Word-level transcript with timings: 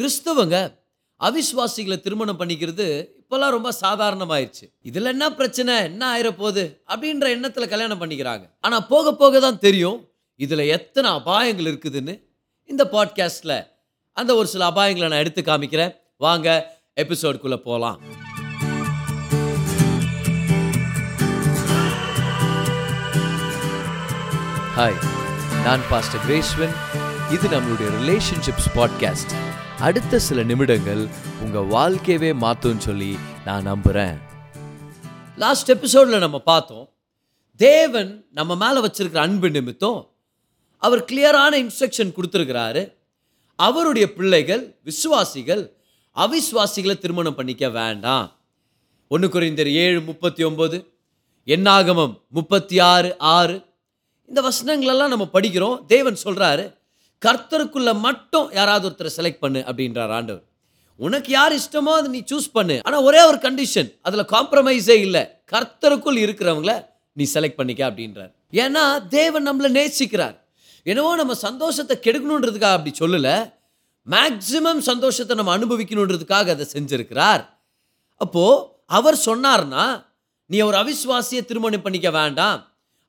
கிறிஸ்தவங்க 0.00 0.78
அவிஸ்வாசிகளை 1.20 2.00
திருமணம் 2.00 2.38
பண்ணிக்கிறது 2.40 3.08
இப்போல்லாம் 3.20 3.50
ரொம்ப 3.50 3.72
சாதாரணமாயிருச்சு. 3.80 4.64
இதில் 4.82 5.04
என்ன 5.04 5.34
பிரச்சனை? 5.34 5.74
என்ன 5.82 6.18
ஆயிரப்போகுது? 6.18 6.76
அப்படின்ற 6.88 7.26
எண்ணத்தில் 7.30 7.68
கல்யாணம் 7.68 8.00
பண்ணிக்கிறாங்க. 8.00 8.50
ஆனால் 8.60 8.86
போக 8.86 9.14
போக 9.14 9.40
தான் 9.40 9.58
தெரியும் 9.58 10.10
இதில் 10.36 10.58
எத்தனை 10.58 11.10
அபாயங்கள் 11.10 11.68
இருக்குதுன்னு. 11.70 12.22
இந்த 12.64 12.88
பாட்காஸ்ட்டில் 12.92 13.66
அந்த 14.12 14.34
ஒரு 14.34 14.46
சில 14.46 14.70
அபாயங்களை 14.70 15.08
நான் 15.08 15.18
எடுத்து 15.18 15.42
காமிக்கிறேன். 15.42 15.94
வாங்க 16.16 16.78
எபிசோடுக்குள்ளே 16.96 17.56
போகலாம். 17.56 18.00
ஹாய் 24.76 24.98
நான் 25.62 25.80
பாஸ்டர் 25.90 26.24
கிரேஸ்வன் 26.28 26.74
இது 27.30 27.48
நம்மளுடைய 27.48 27.88
ரிலேஷன்ஷிப்ஸ் 28.00 28.70
பாட்காஸ்ட் 28.74 29.49
அடுத்த 29.80 30.18
சில 30.18 30.42
நிமிடங்கள் 30.42 31.08
உங்கள் 31.40 31.68
வாழ்க்கையவே 31.68 32.34
மாற்றும்னு 32.40 32.78
சொல்லி 32.78 33.18
நான் 33.44 33.62
நம்புகிறேன் 33.62 34.18
லாஸ்ட் 35.36 35.68
எபிசோடில் 35.68 36.18
நம்ம 36.18 36.38
பார்த்தோம் 36.38 36.88
தேவன் 37.56 38.26
நம்ம 38.32 38.56
மேலே 38.56 38.86
வச்சுருக்கிற 38.86 39.16
அன்பு 39.16 39.50
நிமித்தம் 39.50 40.10
அவர் 40.78 41.04
கிளியரான 41.04 41.54
இன்ஸ்ட்ரக்ஷன் 41.54 42.14
கொடுத்துருக்கிறாரு. 42.16 42.92
அவருடைய 43.56 44.12
பிள்ளைகள் 44.12 44.78
விசுவாசிகள் 44.84 45.76
அவிஸ்வாசிகளை 46.16 46.98
திருமணம் 46.98 47.34
பண்ணிக்க 47.34 47.68
வேண்டாம். 47.68 48.38
ஒன்று 49.08 49.28
குறைந்தர் 49.28 49.72
ஏழு 49.72 50.00
முப்பத்தி 50.00 50.44
ஒம்பது 50.44 50.86
எண்ணாகமம் 51.44 52.20
முப்பத்தி 52.28 52.78
ஆறு 52.78 53.18
ஆறு. 53.18 53.64
இந்த 54.26 54.42
வசனங்களெல்லாம் 54.42 55.08
நம்ம 55.08 55.28
படிக்கிறோம். 55.32 55.84
தேவன் 55.84 56.16
சொல்கிறாரு 56.24 56.79
கர்த்தருக்குள்ள 57.24 57.90
மட்டும் 58.06 58.46
யாராவது 58.58 58.84
ஒருத்தரை 58.88 59.10
செலக்ட் 59.16 59.42
பண்ணு 59.44 59.60
அப்படின்றார் 59.68 60.12
ஆண்டவர். 60.18 60.44
உனக்கு 61.06 61.30
யார் 61.38 61.52
இஷ்டமோ 61.58 61.92
அதை 61.98 62.08
நீ 62.14 62.20
சூஸ் 62.30 62.48
பண்ணு. 62.52 62.76
ஆனால் 62.86 63.04
ஒரே 63.08 63.20
ஒரு 63.30 63.38
கண்டிஷன் 63.46 63.88
அதில் 64.06 64.30
காம்ப்ரமைஸே 64.34 64.96
இல்லை. 65.06 65.22
கர்த்தருக்குள் 65.52 66.18
இருக்கிறவங்கள 66.24 66.72
நீ 67.16 67.24
செலக்ட் 67.34 67.58
பண்ணிக்க 67.60 67.82
அப்படின்றார். 67.90 68.32
ஏன்னா 68.62 68.84
தேவன் 69.08 69.46
நம்மளை 69.48 69.70
நேசிக்கிறார். 69.78 70.36
என்னவோ 70.86 71.10
நம்ம 71.20 71.34
சந்தோஷத்தை 71.46 71.96
கெடுக்கணுன்றதுக்காக 72.04 72.76
அப்படி 72.78 72.92
சொல்லலை. 73.00 73.36
மேக்சிமம் 74.06 74.82
சந்தோஷத்தை 74.90 75.34
நம்ம 75.36 75.52
அனுபவிக்கணுன்றதுக்காக 75.56 76.54
அதை 76.56 76.66
செஞ்சுருக்கிறார். 76.76 77.42
அப்போது 78.16 78.64
அவர் 78.98 79.18
சொன்னார்னா 79.26 79.84
நீ 80.46 80.58
ஒரு 80.68 80.76
அவிஸ்வாசியை 80.82 81.42
திருமணம் 81.50 81.84
பண்ணிக்க 81.84 82.10
வேண்டாம். 82.10 82.58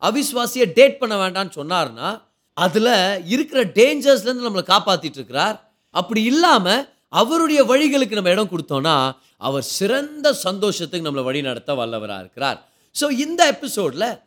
அவிஸ்வாசியை 0.02 0.68
டேட் 0.78 1.00
பண்ண 1.00 1.16
வேண்டாம்னு 1.24 1.54
சொன்னார்னா 1.60 2.10
அதில் 2.54 3.24
இருக்கிற 3.26 3.64
டேஞ்சர்ஸ்லேருந்து 3.64 4.48
நம்மளை 4.48 4.66
காப்பாற்றிட்டு 4.74 5.20
இருக்கிறார். 5.22 5.74
அப்படி 5.90 6.24
இல்லாமல் 6.24 6.90
அவருடைய 7.10 7.64
வழிகளுக்கு 7.64 8.18
நம்ம 8.18 8.30
இடம் 8.30 8.52
கொடுத்தோம்னா 8.52 9.16
அவர் 9.38 9.64
சிறந்த 9.64 10.34
சந்தோஷத்துக்கு 10.34 11.08
நம்மளை 11.10 11.24
வழி 11.24 11.42
நடத்த 11.42 11.74
வல்லவராக 11.74 12.20
இருக்கிறார். 12.20 12.70
ஸோ 13.00 13.12
இந்த 13.12 13.48
எபிசோடில் 13.52 14.20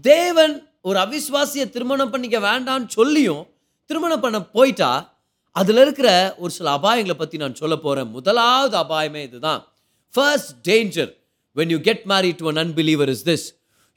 தேவன் 0.00 0.68
ஒரு 0.80 0.98
அவிஸ்வாசியை 0.98 1.70
திருமணம் 1.70 2.10
பண்ணிக்க 2.10 2.38
வேண்டாம்னு 2.38 2.86
சொல்லியும் 2.86 3.42
திருமணம் 3.86 4.20
பண்ண 4.20 4.42
போயிட்டா 4.42 5.10
அதில் 5.50 5.76
இருக்கிற 5.76 6.34
ஒரு 6.38 6.52
சில 6.52 6.78
அபாயங்களை 6.78 7.14
பற்றி 7.14 7.38
நான் 7.38 7.54
சொல்ல 7.54 7.76
போகிறேன் 7.76 8.10
முதலாவது 8.10 8.76
அபாயமே 8.78 9.22
இதுதான். 9.22 9.66
First 10.10 10.52
danger 10.68 11.12
when 11.56 11.68
you 11.68 11.78
get 11.78 12.04
marry 12.04 12.32
to 12.32 12.48
an 12.48 12.74
is 13.08 13.24
this 13.30 13.46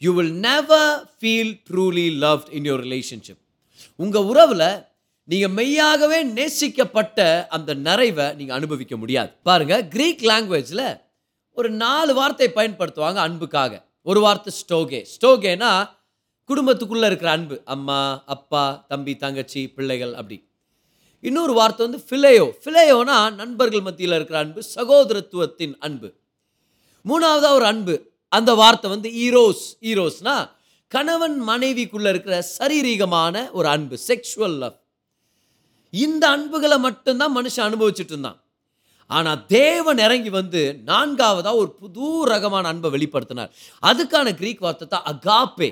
you 0.01 0.13
will 0.13 0.31
will 0.31 0.73
feel 1.21 1.53
truly 1.69 2.07
truly 2.19 2.47
in 2.51 2.65
in 2.65 2.77
relationship 2.85 3.44
உங்கள் 3.95 4.21
உறவில் 4.21 4.83
நீங்கள் 5.23 5.49
மெய்யாகவே 5.49 6.23
நேசிக்கப்பட்ட 6.23 7.47
அந்த 7.47 7.73
நிறைவை 7.73 8.33
நீங்கள் 8.33 8.55
அனுபவிக்க 8.55 8.97
முடியாது. 8.97 9.31
பாருங்கள் 9.43 9.83
க்ரீக் 9.83 10.23
லாங்குவேஜில் 10.31 11.01
ஒரு 11.51 11.69
நாலு 11.69 12.13
வார்த்தை 12.13 12.51
பயன்படுத்துவாங்க 12.55 13.15
அன்புக்காக. 13.15 13.85
ஒரு 14.01 14.19
வார்த்தை 14.19 14.53
ஸ்டோகே. 14.53 15.05
ஸ்டோகேனா 15.13 15.89
குடும்பத்துக்குள்ளே 16.49 17.05
இருக்கிற 17.05 17.31
அன்பு. 17.31 17.61
அம்மா 17.65 18.23
அப்பா 18.25 18.85
தம்பி 18.87 19.15
தங்கச்சி 19.15 19.69
பிள்ளைகள் 19.69 20.13
அப்படி. 20.13 20.49
இன்னொரு 21.19 21.53
வார்த்தை 21.53 21.87
வந்து 21.87 22.03
ஃபிலேயோ 22.09 22.51
ஃபிலேயோனா 22.63 23.33
நண்பர்கள் 23.33 23.81
மத்தியில் 23.81 24.15
இருக்கிற 24.15 24.39
அன்பு 24.39 24.61
சகோதரத்துவத்தின் 24.75 25.75
அன்பு. 25.79 26.13
மூணாவதாக 27.05 27.51
ஒரு 27.51 27.65
அன்பு. 27.65 28.11
அந்த 28.27 28.53
வார்த்தை 28.53 28.89
வந்து 28.89 29.09
ஈரோஸ் 29.09 29.65
ஈரோஸ்னா 29.81 30.49
கணவன் 30.95 31.37
மனைவிக்குள்ள 31.49 32.07
இருக்கிற 32.13 32.35
சரீரீகமான 32.57 33.35
ஒரு 33.57 33.67
அன்பு 33.75 33.95
செக்ஷுவல் 34.07 34.57
லவ் 34.63 34.75
இந்த 35.93 36.23
அன்புகளை 36.35 36.77
மட்டும்தான் 36.85 37.33
மனுஷன் 37.37 37.67
அனுபவிச்சுட்டு 37.67 38.13
இருந்தான். 38.13 38.39
ஆனால் 39.09 39.41
தேவன் 39.45 39.99
இறங்கி 40.05 40.31
வந்து 40.37 40.61
நான்காவதாக 40.91 41.59
ஒரு 41.61 41.71
புது 41.81 42.05
ரகமான 42.31 42.67
அன்பை 42.71 42.89
வெளிப்படுத்தினார். 42.95 43.51
அதுக்கான 43.89 44.27
கிரீக் 44.39 44.63
வார்த்தை 44.65 44.87
தான் 44.87 45.07
அகாப்பே 45.13 45.69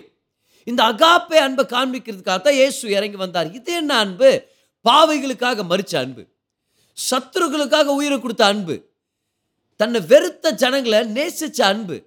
இந்த 0.68 0.82
அகாப்பே 0.92 1.38
அன்பை 1.46 1.64
காண்பிக்கிறதுக்காக 1.76 2.42
தான் 2.42 2.60
இயேசு 2.60 2.84
இறங்கி 2.98 3.18
வந்தார். 3.24 3.50
இது 3.60 3.72
என்ன 3.82 3.94
அன்பு? 4.04 4.30
பாவைகளுக்காக 4.86 5.66
மறிச்ச 5.72 5.94
அன்பு. 6.04 6.24
சத்துருக்களுக்காக 6.98 7.96
உயிரை 8.00 8.18
கொடுத்த 8.20 8.46
அன்பு. 8.46 8.76
தன்னை 9.80 10.00
வெறுத்த 10.12 10.56
ஜனங்களை 10.64 11.00
நேசிச்ச 11.18 11.60
அன்பு. 11.72 11.98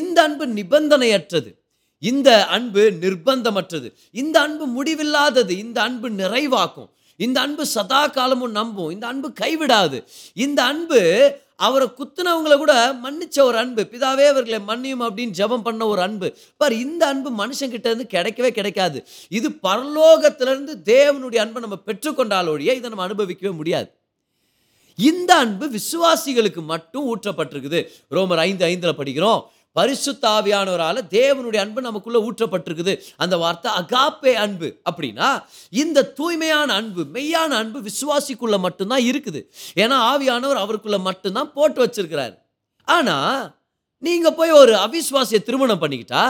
இந்த 0.00 0.18
அன்பு 0.26 0.44
நிபந்தனையற்றது. 0.58 1.50
இந்த 1.98 2.46
அன்பு 2.46 2.92
நிர்பந்தமற்றது. 3.00 3.92
இந்த 4.10 4.40
அன்பு 4.40 4.66
முடிவில்லாதது 4.66 5.50
இந்த 5.50 5.82
அன்பு 5.82 6.10
நிறைவாக்கும். 6.10 6.90
இந்த 7.16 7.40
அன்பு 7.40 7.66
சதா 7.66 8.06
காலமும் 8.06 8.50
நம்பும். 8.50 8.90
இந்த 8.90 9.06
அன்பு 9.06 9.32
கைவிடாது. 9.40 10.04
இந்த 10.34 10.64
அன்பு 10.64 11.32
அவரை 11.56 11.88
குத்துனவங்களை 11.88 12.56
கூட 12.56 12.92
மன்னிச்ச 12.92 13.40
ஒரு 13.40 13.58
அன்பு. 13.58 13.86
பிதாவே 13.90 14.26
அவர்களை 14.26 14.58
மன்னியும் 14.58 15.02
அப்படின்னு 15.02 15.32
ஜெபம் 15.38 15.62
பண்ண 15.62 15.86
ஒரு 15.86 16.00
அன்பு. 16.00 16.36
பார் 16.56 16.72
இந்த 16.72 17.06
அன்பு 17.06 17.46
மனுஷங்கிட்ட 17.46 17.86
இருந்து 17.86 18.06
கிடைக்கவே 18.10 18.48
கிடைக்காது. 18.48 19.06
இது 19.28 19.48
பரலோகத்திலிருந்து 19.48 20.74
தேவனுடைய 20.84 21.36
அன்பை 21.36 21.62
நம்ம 21.62 21.78
பெற்றுக்கொண்டாலோடைய 21.86 22.60
இதை 22.60 22.80
நம்ம 22.80 23.06
அனுபவிக்கவே 23.06 23.54
முடியாது. 23.54 23.90
இந்த 24.96 25.34
அன்பு 25.34 25.70
விசுவாசிகளுக்கு 25.70 26.62
மட்டும் 26.62 27.16
ஊற்றப்பட்டிருக்குது. 27.16 27.86
ரோமர் 28.10 28.36
ஐந்து 28.36 28.64
ஐந்தில் 28.64 28.98
படிக்கிறோம். 28.98 29.42
பரிசுத்தாவியானவரால் 29.76 31.00
தேவனுடைய 31.16 31.56
அன்பு 31.56 31.80
நமக்குள்ளே 31.86 32.20
ஊற்றப்பட்டிருக்குது. 32.28 32.94
அந்த 33.16 33.36
வார்த்தை 33.36 33.72
அகாப்பே 33.80 34.32
அன்பு 34.44 34.68
அப்படின்னா 34.90 35.28
இந்த 35.70 36.04
தூய்மையான 36.18 36.74
அன்பு 36.74 37.04
மெய்யான 37.14 37.52
அன்பு 37.62 37.80
விசுவாசிக்குள்ளே 37.88 38.58
மட்டும்தான் 38.66 39.04
இருக்குது. 39.10 39.42
ஏன்னா 39.74 39.98
ஆவியானவர் 40.12 40.62
அவருக்குள்ளே 40.64 40.98
மட்டும்தான் 40.98 41.52
போட்டு 41.52 41.80
வச்சிருக்கிறார். 41.84 42.34
ஆனால் 42.84 43.56
நீங்கள் 43.98 44.34
போய் 44.34 44.50
ஒரு 44.50 44.74
அவிஸ்வாசியை 44.86 45.42
திருமணம் 45.42 45.82
பண்ணிக்கிட்டா 45.82 46.24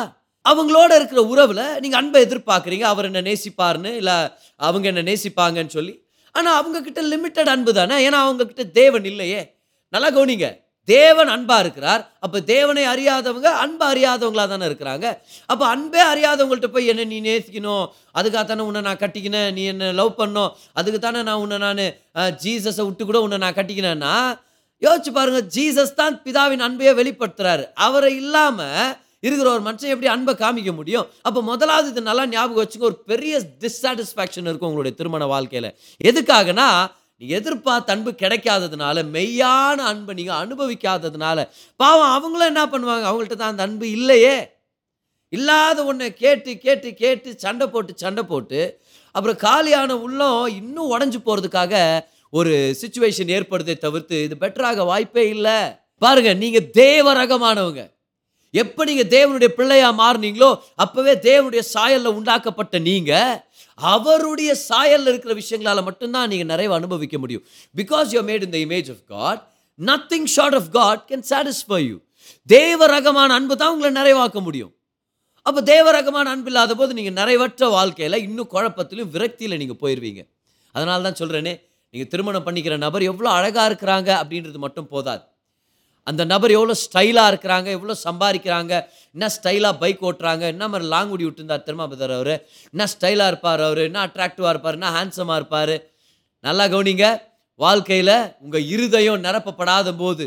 அவங்களோட 0.45 0.91
இருக்கிற 0.95 1.21
உறவில் 1.23 1.81
நீங்கள் 1.81 2.01
அன்பை 2.01 2.25
எதிர்பார்க்குறீங்க. 2.27 2.81
அவர் 2.81 3.05
என்ன 3.05 3.23
நேசிப்பாருன்னு 3.31 3.93
இல்லை 4.01 4.19
அவங்க 4.57 4.87
என்ன 4.93 5.03
நேசிப்பாங்கன்னு 5.13 5.75
சொல்லி. 5.79 5.95
ஆனால் 6.33 6.57
அவங்கக்கிட்ட 6.59 7.03
லிமிட்டட் 7.13 7.51
அன்பு 7.55 7.73
தானே? 7.75 8.09
ஏன்னா 8.09 8.19
அவங்கக்கிட்ட 8.27 8.65
தேவன் 8.71 9.05
இல்லையே. 9.05 9.41
நல்லா 9.89 10.11
கவனிங்க. 10.11 10.49
தேவன் 10.95 11.31
அன்பாக 11.35 11.63
இருக்கிறார். 11.65 12.03
அப்போ 12.25 12.39
தேவனை 12.53 12.85
அறியாதவங்க 12.93 13.51
அன்பை 13.65 13.87
அறியாதவங்களா 13.93 14.45
தானே 14.53 14.67
இருக்கிறாங்க. 14.71 15.07
அப்போ 15.53 15.65
அன்பே 15.75 16.03
அறியாதவங்கள்ட்ட 16.13 16.69
போய் 16.75 16.91
என்ன 16.93 17.07
நீ 17.13 17.19
நேசிக்கணும். 17.29 17.87
அதுக்காக 18.19 18.45
தானே 18.51 18.67
உன்னை 18.69 18.83
நான் 18.89 19.03
கட்டிக்கினேன். 19.05 19.51
நீ 19.59 19.65
என்ன 19.73 19.93
லவ் 20.01 20.19
பண்ணோம். 20.21 20.53
அதுக்கு 20.81 21.01
தானே 21.07 21.23
நான் 21.31 21.43
உன்னை 21.45 21.59
நான் 21.67 21.83
ஜீசஸை 22.45 22.85
விட்டு 22.89 23.07
கூட 23.11 23.21
உன்னை 23.27 23.41
நான் 23.47 23.59
கட்டிக்கினேன்னா 23.61 24.15
யோசிச்சு 24.85 25.11
பாருங்க 25.17 25.41
ஜீசஸ் 25.57 25.99
தான் 26.03 26.15
பிதாவின் 26.25 26.65
அன்பையே 26.65 26.93
வெளிப்படுத்துறாரு. 27.01 27.65
அவரை 27.87 28.11
இல்லாமல் 28.23 28.95
இருக்கிற 29.27 29.49
ஒரு 29.55 29.63
மனுஷன் 29.67 29.93
எப்படி 29.93 30.09
அன்பை 30.15 30.33
காமிக்க 30.41 30.73
முடியும்? 30.79 31.07
அப்போ 31.27 31.41
முதலாவது 31.51 31.89
இது 31.93 32.03
நல்லா 32.09 32.25
ஞாபகம் 32.35 32.63
வச்சுக்க 32.63 32.91
ஒரு 32.91 32.99
பெரிய 33.11 33.35
டிஸ்சாட்டிஸ்ஃபேக்ஷன் 33.63 34.49
இருக்கும் 34.51 34.69
உங்களுடைய 34.71 34.95
திருமண 34.99 35.27
வாழ்க்கையில். 35.33 35.71
எதுக்காகனா 36.11 36.69
நீ 37.21 37.27
எதிர்பார்த்த 37.39 37.95
அன்பு 37.95 38.11
கிடைக்காததுனால 38.23 39.03
மெய்யான 39.15 39.79
அன்பை 39.91 40.15
நீங்கள் 40.19 40.41
அனுபவிக்காததுனால 40.43 41.39
பாவம் 41.81 42.13
அவங்களும் 42.17 42.51
என்ன 42.53 42.63
பண்ணுவாங்க? 42.73 43.05
அவங்கள்ட்ட 43.11 43.37
தான் 43.41 43.53
அந்த 43.55 43.65
அன்பு 43.67 43.87
இல்லையே. 43.99 44.37
இல்லாத 45.33 45.79
ஒன்றை 45.91 46.09
கேட்டு 46.23 46.51
கேட்டு 46.65 46.89
கேட்டு 47.03 47.29
சண்டை 47.45 47.67
போட்டு 47.75 47.93
சண்டை 48.03 48.23
போட்டு 48.33 48.61
அப்புறம் 49.15 49.39
காலியான 49.47 49.97
உள்ளம் 50.07 50.43
இன்னும் 50.61 50.93
உடஞ்சி 50.95 51.21
போகிறதுக்காக 51.21 51.75
ஒரு 52.33 52.53
சுச்சுவேஷன் 52.81 53.33
ஏற்படுதே 53.37 53.75
தவிர்த்து 53.87 54.17
இது 54.27 54.37
பெட்டராக 54.43 54.85
வாய்ப்பே 54.91 55.25
இல்லை. 55.35 55.59
பாருங்க 56.03 56.31
நீங்கள் 56.43 56.71
தேவ 56.83 57.13
ரகமானவங்க 57.21 57.83
எப்போ 58.55 58.81
நீங்கள் 58.89 59.13
தேவனுடைய 59.17 59.51
பிள்ளையாக 59.59 59.99
மாறுனீங்களோ 60.03 60.51
அப்போவே 60.85 61.15
தேவனுடைய 61.29 61.63
சாயலில் 61.75 62.17
உண்டாக்கப்பட்ட 62.19 62.79
நீங்கள் 62.89 63.41
அவருடைய 63.79 64.51
சாயலில் 64.69 65.11
இருக்கிற 65.13 65.33
விஷயங்களால் 65.41 65.87
மட்டும்தான் 65.89 66.31
நீங்கள் 66.33 66.51
நிறைய 66.53 66.69
அனுபவிக்க 66.81 67.17
முடியும். 67.25 67.45
Because 67.81 68.15
you 68.17 68.23
made 68.31 68.45
in 68.47 68.55
the 68.57 68.61
image 68.67 68.89
of 68.95 69.05
God 69.15 69.43
nothing 69.79 70.29
short 70.37 70.57
of 70.61 70.71
God 70.79 71.03
can 71.11 71.27
satisfy 71.33 71.81
you 71.91 71.97
தேவ 72.55 72.87
ரகமான 72.97 73.31
அன்பு 73.39 73.55
தான் 73.63 73.73
உங்களை 73.75 73.91
நிறைவாக்க 74.01 74.41
முடியும். 74.47 74.73
அப்போ 75.47 75.61
தேவ 75.73 75.87
ரகமான 75.97 76.31
அன்பு 76.35 76.51
இல்லாத 76.53 76.75
போது 76.79 76.93
நீங்கள் 76.99 77.19
நிறைவற்ற 77.21 77.65
வாழ்க்கையில் 77.77 78.23
இன்னும் 78.27 78.51
குழப்பத்திலும் 78.55 79.11
விரக்தியில் 79.15 79.61
நீங்கள் 79.63 79.81
போயிடுவீங்க 79.83 80.23
அதனால 80.75 81.03
தான் 81.07 81.19
சொல்கிறேனே 81.21 81.55
நீங்கள் 81.95 82.11
திருமணம் 82.13 82.47
பண்ணிக்கிற 82.47 82.77
நபர் 82.87 83.05
எவ்வளோ 83.11 83.29
அழகாக 83.39 83.67
இருக்கிறாங்க 83.71 84.11
அப்படின்றது 84.23 84.59
மட்டும் 84.65 84.89
போதாது. 84.95 85.23
அந்த 86.07 86.23
நபர் 86.33 86.53
எவ்வளோ 86.59 86.75
ஸ்டைலாக 86.85 87.31
இருக்கிறாங்க 87.33 87.69
எவ்வளோ 87.77 87.95
சம்பாதிக்கிறாங்க 88.07 88.73
என்ன 89.15 89.29
ஸ்டைலாக 89.37 89.75
பைக் 89.83 90.03
ஓட்டுறாங்க 90.09 90.45
என்ன 90.55 90.65
மாதிரி 90.69 90.89
லாங் 90.95 91.09
குடி 91.09 91.25
விட்டுருந்தார் 91.27 91.67
திருமாபதர் 91.69 92.15
அவர்? 92.19 92.35
என்ன 92.75 92.87
ஸ்டைலாக 92.93 93.31
இருப்பார் 93.33 93.63
அவர்? 93.69 93.81
என்ன 93.89 94.01
அட்ராக்டிவாக 94.07 94.53
இருப்பார்? 94.55 94.77
என்ன 94.79 94.91
ஹேண்ட்ஸமாக 94.97 95.39
இருப்பார்? 95.41 95.75
நல்லா 96.45 96.65
கவனிங்க 96.75 97.07
வாழ்க்கையில் 97.61 98.17
உங்கள் 98.45 98.67
இருதயம் 98.75 99.25
நிரப்பப்படாத 99.25 99.93
போது 99.97 100.27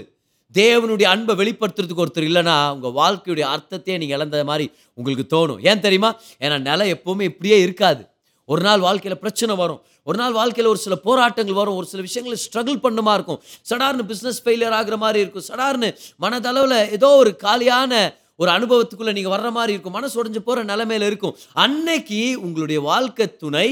தேவனுடைய 0.56 1.08
அன்பை 1.14 1.34
வெளிப்படுத்துறதுக்கு 1.40 2.04
ஒருத்தர் 2.06 2.28
இல்லைன்னா 2.30 2.56
உங்கள் 2.76 2.96
வாழ்க்கையுடைய 3.02 3.46
அர்த்தத்தையே 3.56 3.98
நீங்கள் 3.98 4.18
இழந்த 4.20 4.44
மாதிரி 4.44 4.66
உங்களுக்கு 4.94 5.26
தோணும். 5.36 5.60
ஏன் 5.70 5.84
தெரியுமா? 5.86 6.10
ஏன்னா 6.44 6.58
நிலம் 6.70 6.94
எப்போவுமே 6.96 7.26
இப்படியே 7.32 7.60
இருக்காது. 7.66 8.02
ஒரு 8.52 8.62
நாள் 8.68 8.84
வாழ்க்கையில் 8.86 9.22
பிரச்சனை 9.24 9.56
வரும். 9.56 9.82
ஒரு 10.10 10.18
நாள் 10.22 10.38
வாழ்க்கையில் 10.40 10.72
ஒரு 10.74 10.80
சில 10.86 10.96
போராட்டங்கள் 10.96 11.60
வரும். 11.62 11.78
ஒரு 11.80 11.88
சில 11.92 12.02
விஷயங்களை 12.08 12.38
ஸ்ட்ரகிள் 12.46 12.80
பண்ணுமா 12.86 13.14
இருக்கும். 13.18 13.42
சடார்னு 13.70 14.06
பிஸ்னஸ் 14.12 14.42
ஃபெயிலியர் 14.46 14.78
ஆகிற 14.80 14.98
மாதிரி 15.04 15.20
இருக்கும். 15.26 15.48
சடார்னு 15.52 15.90
மனதளவில் 16.24 16.80
ஏதோ 16.98 17.10
ஒரு 17.24 17.34
காலியான 17.36 17.94
ஒரு 18.42 18.50
அனுபவத்துக்குள்ளே 18.58 19.14
நீங்கள் 19.18 19.36
வர்ற 19.36 19.50
மாதிரி 19.52 19.74
இருக்கும். 19.76 19.96
மனசு 19.98 20.16
உடஞ்சு 20.22 20.42
போகிற 20.48 20.64
நிலமையில 20.72 21.08
இருக்கும். 21.12 21.36
அன்னைக்கு 21.54 22.22
உங்களுடைய 22.46 22.82
வாழ்க்கை 22.82 23.28
துணை 23.44 23.70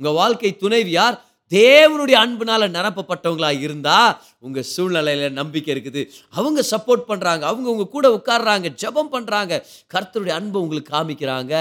உங்கள் 0.00 0.18
வாழ்க்கை 0.20 0.50
துணைவியார் 0.56 1.16
தேவனுடைய 1.50 2.16
அன்புனால் 2.24 2.72
நிரப்பப்பட்டவங்களாக 2.76 3.60
இருந்தால் 3.66 4.14
உங்கள் 4.38 4.66
சூழ்நிலையில் 4.70 5.36
நம்பிக்கை 5.40 5.70
இருக்குது. 5.74 6.02
அவங்க 6.38 6.62
சப்போர்ட் 6.70 7.04
பண்ணுறாங்க 7.10 7.44
அவங்க 7.50 7.68
உங்கள் 7.74 7.92
கூட 7.96 8.06
உட்காடுறாங்க 8.16 8.72
ஜெபம் 8.82 9.12
பண்ணுறாங்க 9.14 9.62
கர்த்தருடைய 9.94 10.34
அன்பை 10.38 10.60
உங்களுக்கு 10.64 10.94
காமிக்கிறாங்க. 10.96 11.54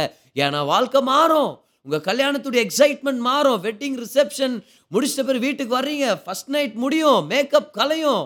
ஏன்னா 0.43 0.61
வாழ்க்கை 0.73 1.01
மாறும். 1.11 1.51
உங்கள் 1.85 2.05
கல்யாணத்துடைய 2.07 2.61
எக்ஸைட்மெண்ட் 2.67 3.21
மாறும். 3.29 3.59
வெட்டிங் 3.65 3.97
ரிசப்ஷன் 4.03 4.53
முடிச்சிட்ட 4.93 5.23
பிறகு 5.25 5.45
வீட்டுக்கு 5.47 5.73
வர்றீங்க. 5.79 6.05
ஃபர்ஸ்ட் 6.23 6.49
நைட் 6.55 6.75
முடியும். 6.83 7.19
மேக்கப் 7.31 7.73
கலையும். 7.79 8.23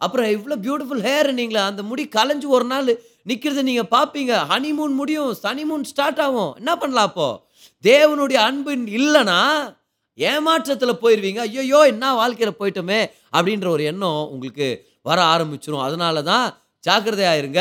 அப்புறம் 0.00 0.28
இவ்வளோ 0.34 0.56
பியூட்டிஃபுல் 0.66 1.02
ஹேர் 1.08 1.28
நீங்களா 1.38 1.62
அந்த 1.70 1.82
முடி 1.88 2.04
கலைஞ்சு 2.16 2.46
ஒரு 2.56 2.66
நாள் 2.70 2.88
நிற்கிறத 3.30 3.62
நீங்கள் 3.68 3.90
பார்ப்பீங்க. 3.96 4.32
ஹனிமூன் 4.52 4.94
முடியும். 5.00 5.30
சனிமூன் 5.42 5.84
ஸ்டார்ட் 5.90 6.22
ஆகும். 6.26 6.52
என்ன 6.60 6.72
பண்ணலாம் 6.82 7.08
அப்போது 7.10 7.38
தேவனுடைய 7.88 8.38
அன்பு 8.48 8.72
இல்லைன்னா 8.98 9.40
ஏமாற்றத்தில் 10.18 11.00
போயிடுவீங்க 11.02 11.42
ஐயோ 11.48 11.80
என்ன 11.92 12.06
வாழ்க்கையில் 12.20 12.58
போயிட்டோமே 12.60 13.00
அப்படின்ற 13.36 13.68
ஒரு 13.74 13.84
எண்ணம் 13.90 14.22
உங்களுக்கு 14.32 14.66
வர 15.08 15.18
ஆரம்பிச்சிடும் 15.34 15.84
அதனால 15.88 16.22
தான் 16.30 16.46
ஜாக்கிரதையாக 16.84 17.40
இருங்க. 17.42 17.60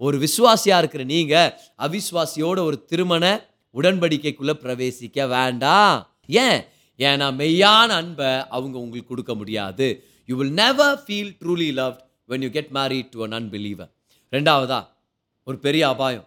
ஒரு 0.00 0.16
விசுவாசியாக 0.24 0.80
இருக்கிற 0.82 1.02
நீங்கள் 1.14 1.50
அவிஸ்வாசியோட 1.86 2.58
ஒரு 2.68 2.76
திருமண 2.90 3.24
உடன்படிக்கைக்குள்ளே 3.74 4.54
பிரவேசிக்க 4.64 5.28
வேண்டாம். 5.28 5.96
ஏன்? 6.26 6.60
ஏன்னா 6.98 7.26
மெய்யான 7.40 7.90
அன்பை 8.00 8.48
அவங்க 8.48 8.78
உங்களுக்கு 8.78 9.08
கொடுக்க 9.08 9.34
முடியாது. 9.34 10.04
You 10.26 10.36
will 10.36 10.52
never 10.52 11.02
feel 11.06 11.36
truly 11.44 11.72
love 11.72 11.96
when 12.28 12.42
you 12.42 12.48
get 12.48 12.68
married 12.74 13.08
to 13.10 13.22
an 13.22 13.32
unbeliever 13.32 13.90
ரெண்டாவதா 14.32 14.86
ஒரு 15.44 15.58
பெரிய 15.58 15.88
அபாயம். 15.88 16.26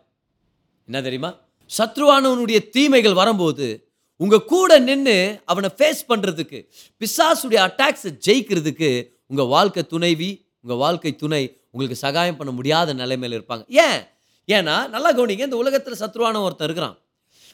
என்ன 0.85 1.01
தெரியுமா? 1.01 1.35
சத்ருவானவனுடைய 1.77 2.69
தீமைகள் 2.69 3.13
வரும்போது 3.13 3.87
உங்கள் 4.15 4.45
கூட 4.45 4.79
நின்று 4.79 5.41
அவனை 5.45 5.69
ஃபேஸ் 5.77 6.01
பண்ணுறதுக்கு 6.09 6.67
பிசாசுடைய 6.99 7.59
அட்டாக்ஸை 7.67 8.09
ஜெயிக்கிறதுக்கு 8.27 9.09
உங்கள் 9.27 9.45
வாழ்க்கை 9.45 9.83
துணைவி 9.85 10.45
உங்கள் 10.61 10.77
வாழ்க்கை 10.77 11.15
துணை 11.15 11.57
உங்களுக்கு 11.71 11.95
சகாயம் 11.95 12.37
பண்ண 12.37 12.53
முடியாத 12.53 12.93
நிலைமையில் 12.93 13.39
இருப்பாங்க. 13.39 13.63
ஏன்? 13.67 14.01
ஏன்னா 14.47 14.87
நல்லா 14.87 15.17
கவனிங்க 15.17 15.39
இந்த 15.39 15.55
உலகத்தில் 15.55 15.99
சத்ருவான 15.99 16.41
ஒருத்தன் 16.41 16.67
இருக்கிறான். 16.69 16.97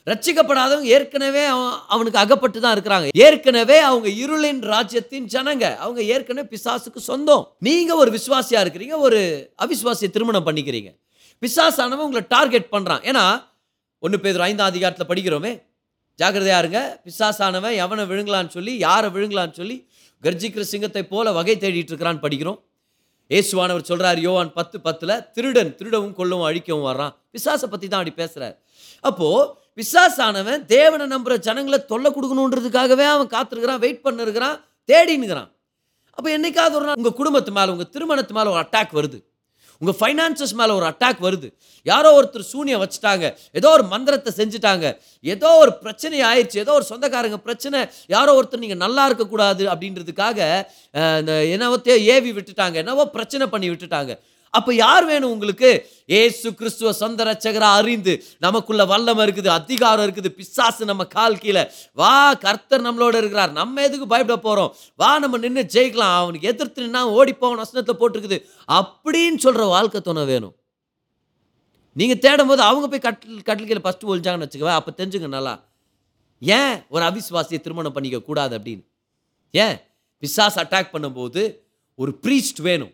ரட்சிக்கப்படாதவங்க 0.06 0.82
ஏற்கனவே 0.82 1.46
அவன் 1.46 1.74
அவனுக்கு 1.88 2.20
அகப்பட்டு 2.20 2.60
தான் 2.60 2.76
இருக்கிறாங்க. 2.76 3.08
ஏற்கனவே 3.14 3.78
அவங்க 3.80 4.08
இருளின் 4.08 4.62
ராஜ்யத்தின் 4.62 5.26
ஜனங்க. 5.26 5.76
அவங்க 5.76 6.04
ஏற்கனவே 6.04 6.48
பிசாசுக்கு 6.48 6.98
சொந்தம். 6.98 7.56
நீங்க 7.60 7.96
ஒரு 7.96 8.12
விசுவாசியா 8.12 8.62
இருக்கிறீங்க 8.64 8.98
ஒரு 8.98 9.52
அவிசுவாசியை 9.66 10.10
திருமணம் 10.10 10.46
பண்ணிக்கிறீங்க. 10.46 10.92
பிசாசானவன் 11.42 12.06
உங்களை 12.08 12.26
டார்கெட் 12.28 12.68
பண்றான். 12.72 13.04
ஏன்னா 13.10 13.44
ஒன்று 14.00 14.20
பேர் 14.20 14.40
ஐந்தாம் 14.40 14.68
அதிகாரத்தில் 14.68 15.08
படிக்கிறோமே. 15.08 15.62
ஜாக்கிரதையா 16.20 16.58
இருங்க. 16.58 17.02
பிசாசானவன் 17.06 17.76
எவனை 17.84 18.06
விழுங்கலான்னு 18.12 18.48
சொல்லி 18.48 18.78
யாரை 18.78 19.10
விழுங்கலான்னு 19.10 19.52
சொல்லி 19.52 19.88
கர்ஜிக்கிற 20.24 20.62
சிங்கத்தை 20.62 21.04
போல 21.04 21.32
வகை 21.32 21.56
தேடிட்டு 21.56 21.92
இருக்கிறான்னு 21.94 22.26
படிக்கிறோம். 22.26 22.60
இயேசுவானவர் 23.30 23.82
சொல்கிறார் 23.82 24.20
யோவான் 24.20 24.54
பத்து 24.54 24.80
பத்துல 24.84 25.32
திருடன் 25.32 25.76
திருடவும் 25.76 26.14
கொள்ளவும் 26.14 26.46
அழிக்கவும் 26.46 26.88
வர்றான். 26.94 27.14
பிசாசை 27.34 27.68
பத்தி 27.70 27.88
தான் 27.88 28.06
அப்படி 28.06 28.24
பேசுறார். 28.24 28.56
அப்போது 29.00 29.54
பிசாசானவன் 29.80 30.66
தேவனை 30.76 31.08
நம்புற 31.14 31.36
ஜனங்களை 31.48 31.80
தொல்லை 31.92 32.12
கொடுக்கணுன்றதுக்காகவே 32.18 33.08
அவன் 33.16 33.34
காத்திருக்கிறான் 33.36 33.84
வெயிட் 33.86 34.06
பண்ணிருக்கிறான் 34.08 34.60
தேடினுக்கிறான் 34.90 35.50
அப்போ 36.18 36.30
என்னைக்காவது 36.38 36.76
ஒரு 36.78 36.86
நாள் 36.88 37.00
உங்கள் 37.02 37.20
குடும்பத்து 37.20 37.52
மேலே 37.58 37.74
உங்கள் 37.74 37.92
திருமணத்து 37.96 38.34
மேலே 38.38 38.50
ஒரு 38.54 38.62
அட்டாக் 38.64 38.96
வருது. 38.98 39.18
உங்கள் 39.82 39.98
ஃபைனான்சஸ் 40.00 40.54
மேலே 40.60 40.72
ஒரு 40.78 40.86
அட்டாக் 40.90 41.20
வருது. 41.26 41.48
யாரோ 41.86 42.10
ஒருத்தர் 42.18 42.50
சூனியம் 42.54 42.82
வச்சுட்டாங்க 42.84 43.26
ஏதோ 43.60 43.70
ஒரு 43.76 43.84
மந்திரத்தை 43.94 44.32
செஞ்சுட்டாங்க 44.40 44.86
ஏதோ 45.34 45.50
ஒரு 45.62 45.72
பிரச்சனை 45.84 46.18
ஆயிடுச்சு 46.30 46.58
ஏதோ 46.64 46.74
ஒரு 46.80 46.86
சொந்தக்காரங்க 46.90 47.38
பிரச்சனை 47.46 47.80
யாரோ 48.16 48.34
ஒருத்தர் 48.40 48.64
நீங்கள் 48.64 48.82
நல்லா 48.86 49.06
இருக்கக்கூடாது 49.10 49.66
அப்படின்றதுக்காக 49.74 50.40
இந்த 51.22 51.34
என்னவோ 51.54 51.78
ஏவி 52.16 52.34
விட்டுட்டாங்க 52.40 52.76
என்னவோ 52.84 53.06
பிரச்சனை 53.16 53.48
பண்ணி 53.54 53.70
விட்டுட்டாங்க. 53.72 54.12
அப்போ 54.58 54.72
யார் 54.74 55.06
வேணும் 55.06 55.32
உங்களுக்கு? 55.36 55.70
ஏசு 56.20 56.48
கிறிஸ்துவ 56.60 56.92
சொந்த 56.92 57.24
ரச்சகரா 57.30 57.70
அறிந்து 57.80 58.14
நமக்குள்ள 58.46 58.86
வல்லமை 58.92 59.26
இருக்குது 59.26 59.50
அதிகாரம் 59.58 60.06
இருக்குது. 60.06 60.30
பிசாசு 60.38 60.86
நம்ம 60.92 61.04
கால் 61.16 61.38
கீழே 61.44 61.64
வா 61.94 62.34
கர்த்தர் 62.46 62.86
நம்மளோட 62.88 63.16
இருக்கிறார். 63.22 63.52
நம்ம 63.52 63.82
எதுக்கு 63.88 64.08
பயப்பட 64.14 64.38
போகிறோம் 64.48 64.72
வா 64.96 65.12
நம்ம 65.20 65.38
நின்று 65.38 65.66
ஜெயிக்கலாம். 65.76 66.16
அவனுக்கு 66.22 66.50
எதிர்த்து 66.54 66.86
நின்னா 66.86 67.04
ஓடி 67.18 67.34
போகணும் 67.34 67.64
வசனத்தை 67.66 67.96
போட்டிருக்குது. 68.02 68.40
அப்படின்னு 68.80 69.40
சொல்கிற 69.46 69.66
வாழ்க்கை 69.76 70.02
துணை 70.02 70.26
வேணும். 70.26 70.56
நீங்கள் 71.96 72.22
தேடும் 72.26 72.48
போது 72.48 72.62
அவங்க 72.62 72.88
போய் 72.88 73.06
கட்டில் 73.08 73.48
கட்டில் 73.48 73.70
கீழே 73.70 73.84
ஃபஸ்ட்டு 73.86 74.10
ஒழிஞ்சாங்கன்னு 74.12 74.48
வச்சுக்கவா 74.48 74.76
அப்போ 74.80 74.92
தெரிஞ்சுங்க 75.00 75.28
நல்லா. 75.28 75.54
ஏன் 76.42 76.76
ஒரு 76.90 77.04
அவிஸ்வாசியை 77.06 77.60
திருமணம் 77.62 77.96
பண்ணிக்க 77.96 78.20
கூடாது 78.22 78.54
அப்படின்னு? 78.58 78.84
ஏன்? 79.52 79.78
பிசாஸ் 80.24 80.60
அட்டாக் 80.62 80.94
பண்ணும்போது 80.94 81.42
ஒரு 81.96 82.12
ப்ரீஸ்ட் 82.24 82.62
வேணும். 82.68 82.94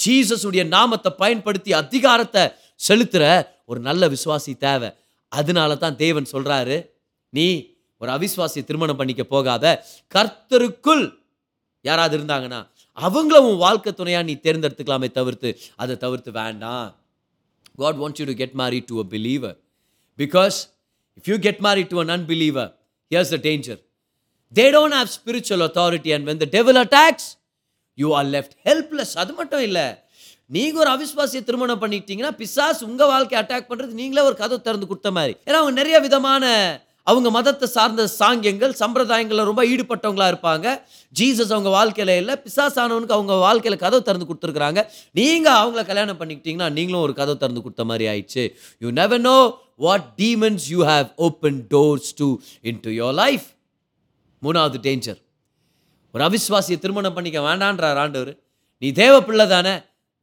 ஜீசஸுடைய 0.00 0.62
நாமத்தை 0.68 1.10
பயன்படுத்தி 1.18 1.70
அதிகாரத்தை 1.74 2.44
செலுத்துகிற 2.80 3.24
ஒரு 3.64 3.80
நல்ல 3.80 4.02
விசுவாசி 4.08 4.52
தேவை 4.58 4.90
அதனால 5.32 5.76
தான் 5.76 5.96
தேவன் 5.96 6.32
சொல்கிறாரு 6.32 6.76
நீ 7.32 7.46
ஒரு 8.00 8.10
அவிஸ்வாசியை 8.12 8.64
திருமணம் 8.64 9.00
பண்ணிக்க 9.00 9.22
போகாத 9.26 9.64
கர்த்தருக்குள் 10.14 11.04
யாராவது 11.84 12.14
இருந்தாங்கன்னா 12.18 12.60
அவங்கள 12.98 13.36
உன் 13.48 13.58
வாழ்க்கை 13.58 13.90
துணையாக 13.92 14.26
நீ 14.26 14.34
தேர்ந்தெடுத்துக்கலாமே 14.38 15.08
தவிர்த்து 15.10 15.50
அதை 15.76 15.94
தவிர்த்து 15.96 16.30
வேண்டாம் 16.38 16.88
God 17.78 18.00
wants 18.00 18.20
you 18.20 18.26
to 18.26 18.36
get 18.40 18.56
marry 18.60 18.80
to 18.88 18.96
a 19.00 19.06
believer 19.12 19.56
because 20.18 20.58
if 21.18 21.28
you 21.28 21.36
get 21.40 21.60
marry 21.60 21.84
to 21.92 21.98
an 22.02 22.12
unbeliever 22.16 22.70
here's 23.10 23.32
the 23.34 23.38
danger 23.46 23.80
they 24.52 24.66
don't 24.76 24.96
have 24.98 25.10
spiritual 25.16 25.64
authority 25.68 26.12
and 26.16 26.26
when 26.30 26.42
the 26.44 26.48
devil 26.56 26.80
attacks 26.80 27.28
you 28.04 28.10
are 28.18 28.28
left 28.34 28.54
helpless 28.68 29.14
அது 29.22 29.32
மட்டும் 29.40 29.64
இல்லை. 29.68 29.86
நீங்கள் 30.56 30.80
ஒரு 30.82 30.90
அவிஸ்வாசியை 30.96 31.42
திருமணம் 31.48 31.82
பண்ணிட்டீங்கன்னா 31.82 32.30
பிசாஸ் 32.42 32.84
உங்கள் 32.90 33.10
வாழ்க்கையை 33.14 33.40
அட்டாக் 33.42 33.68
பண்ணுறது 33.72 33.92
நீங்களே 34.02 34.22
ஒரு 34.28 34.36
கதை 34.44 34.56
திறந்து 34.68 34.86
கொடுத்த 34.92 35.10
மாதிரி. 35.16 35.34
ஏன்னா 35.48 35.58
அவங்க 35.62 35.74
நிறைய 35.80 35.98
விதமான 36.06 36.44
அவங்க 37.10 37.28
மதத்தை 37.36 37.66
சார்ந்த 37.74 38.02
சாங்கியங்கள் 38.18 38.72
சம்பிரதாயங்களில் 38.80 39.48
ரொம்ப 39.50 39.62
ஈடுபட்டவங்களா 39.70 40.26
இருப்பாங்க. 40.32 40.66
ஜீசஸ் 41.18 41.52
அவங்க 41.54 41.70
வாழ்க்கையில் 41.76 42.12
இல்லை. 42.20 42.34
பிசாசானவனுக்கு 42.44 43.16
அவங்க 43.18 43.34
வாழ்க்கையில் 43.44 43.82
கதவு 43.84 44.02
திறந்து 44.08 44.28
கொடுத்துருக்குறாங்க. 44.28 44.82
நீங்கள் 45.18 45.58
அவங்கள 45.62 45.82
கல்யாணம் 45.90 46.20
பண்ணிக்கிட்டீங்கன்னா 46.20 46.68
நீங்களும் 46.78 47.04
ஒரு 47.06 47.14
கதவு 47.20 47.40
திறந்து 47.42 47.64
கொடுத்த 47.64 47.84
மாதிரி 47.90 48.06
ஆயிடுச்சு. 48.12 48.44
You 48.84 48.90
never 49.00 49.24
know 49.30 49.38
what 49.86 50.06
demons 50.22 50.66
you 50.74 50.82
have 50.92 51.08
open 51.28 51.58
doors 51.74 52.12
to 52.20 52.28
into 52.86 52.92
your 53.00 53.16
life 53.22 53.48
மூணாவது 54.42 54.80
டேஞ்சர் 54.88 55.20
ஒரு 56.12 56.24
அவிஸ்வாசியை 56.28 56.78
திருமணம் 56.78 57.16
பண்ணிக்க 57.16 57.40
வேண்டான்றார் 57.48 57.98
ஆண்டவர். 58.04 58.32
நீ 58.82 58.88
தேவ 59.02 59.14
பிள்ளை 59.28 59.46
தானே 59.54 59.74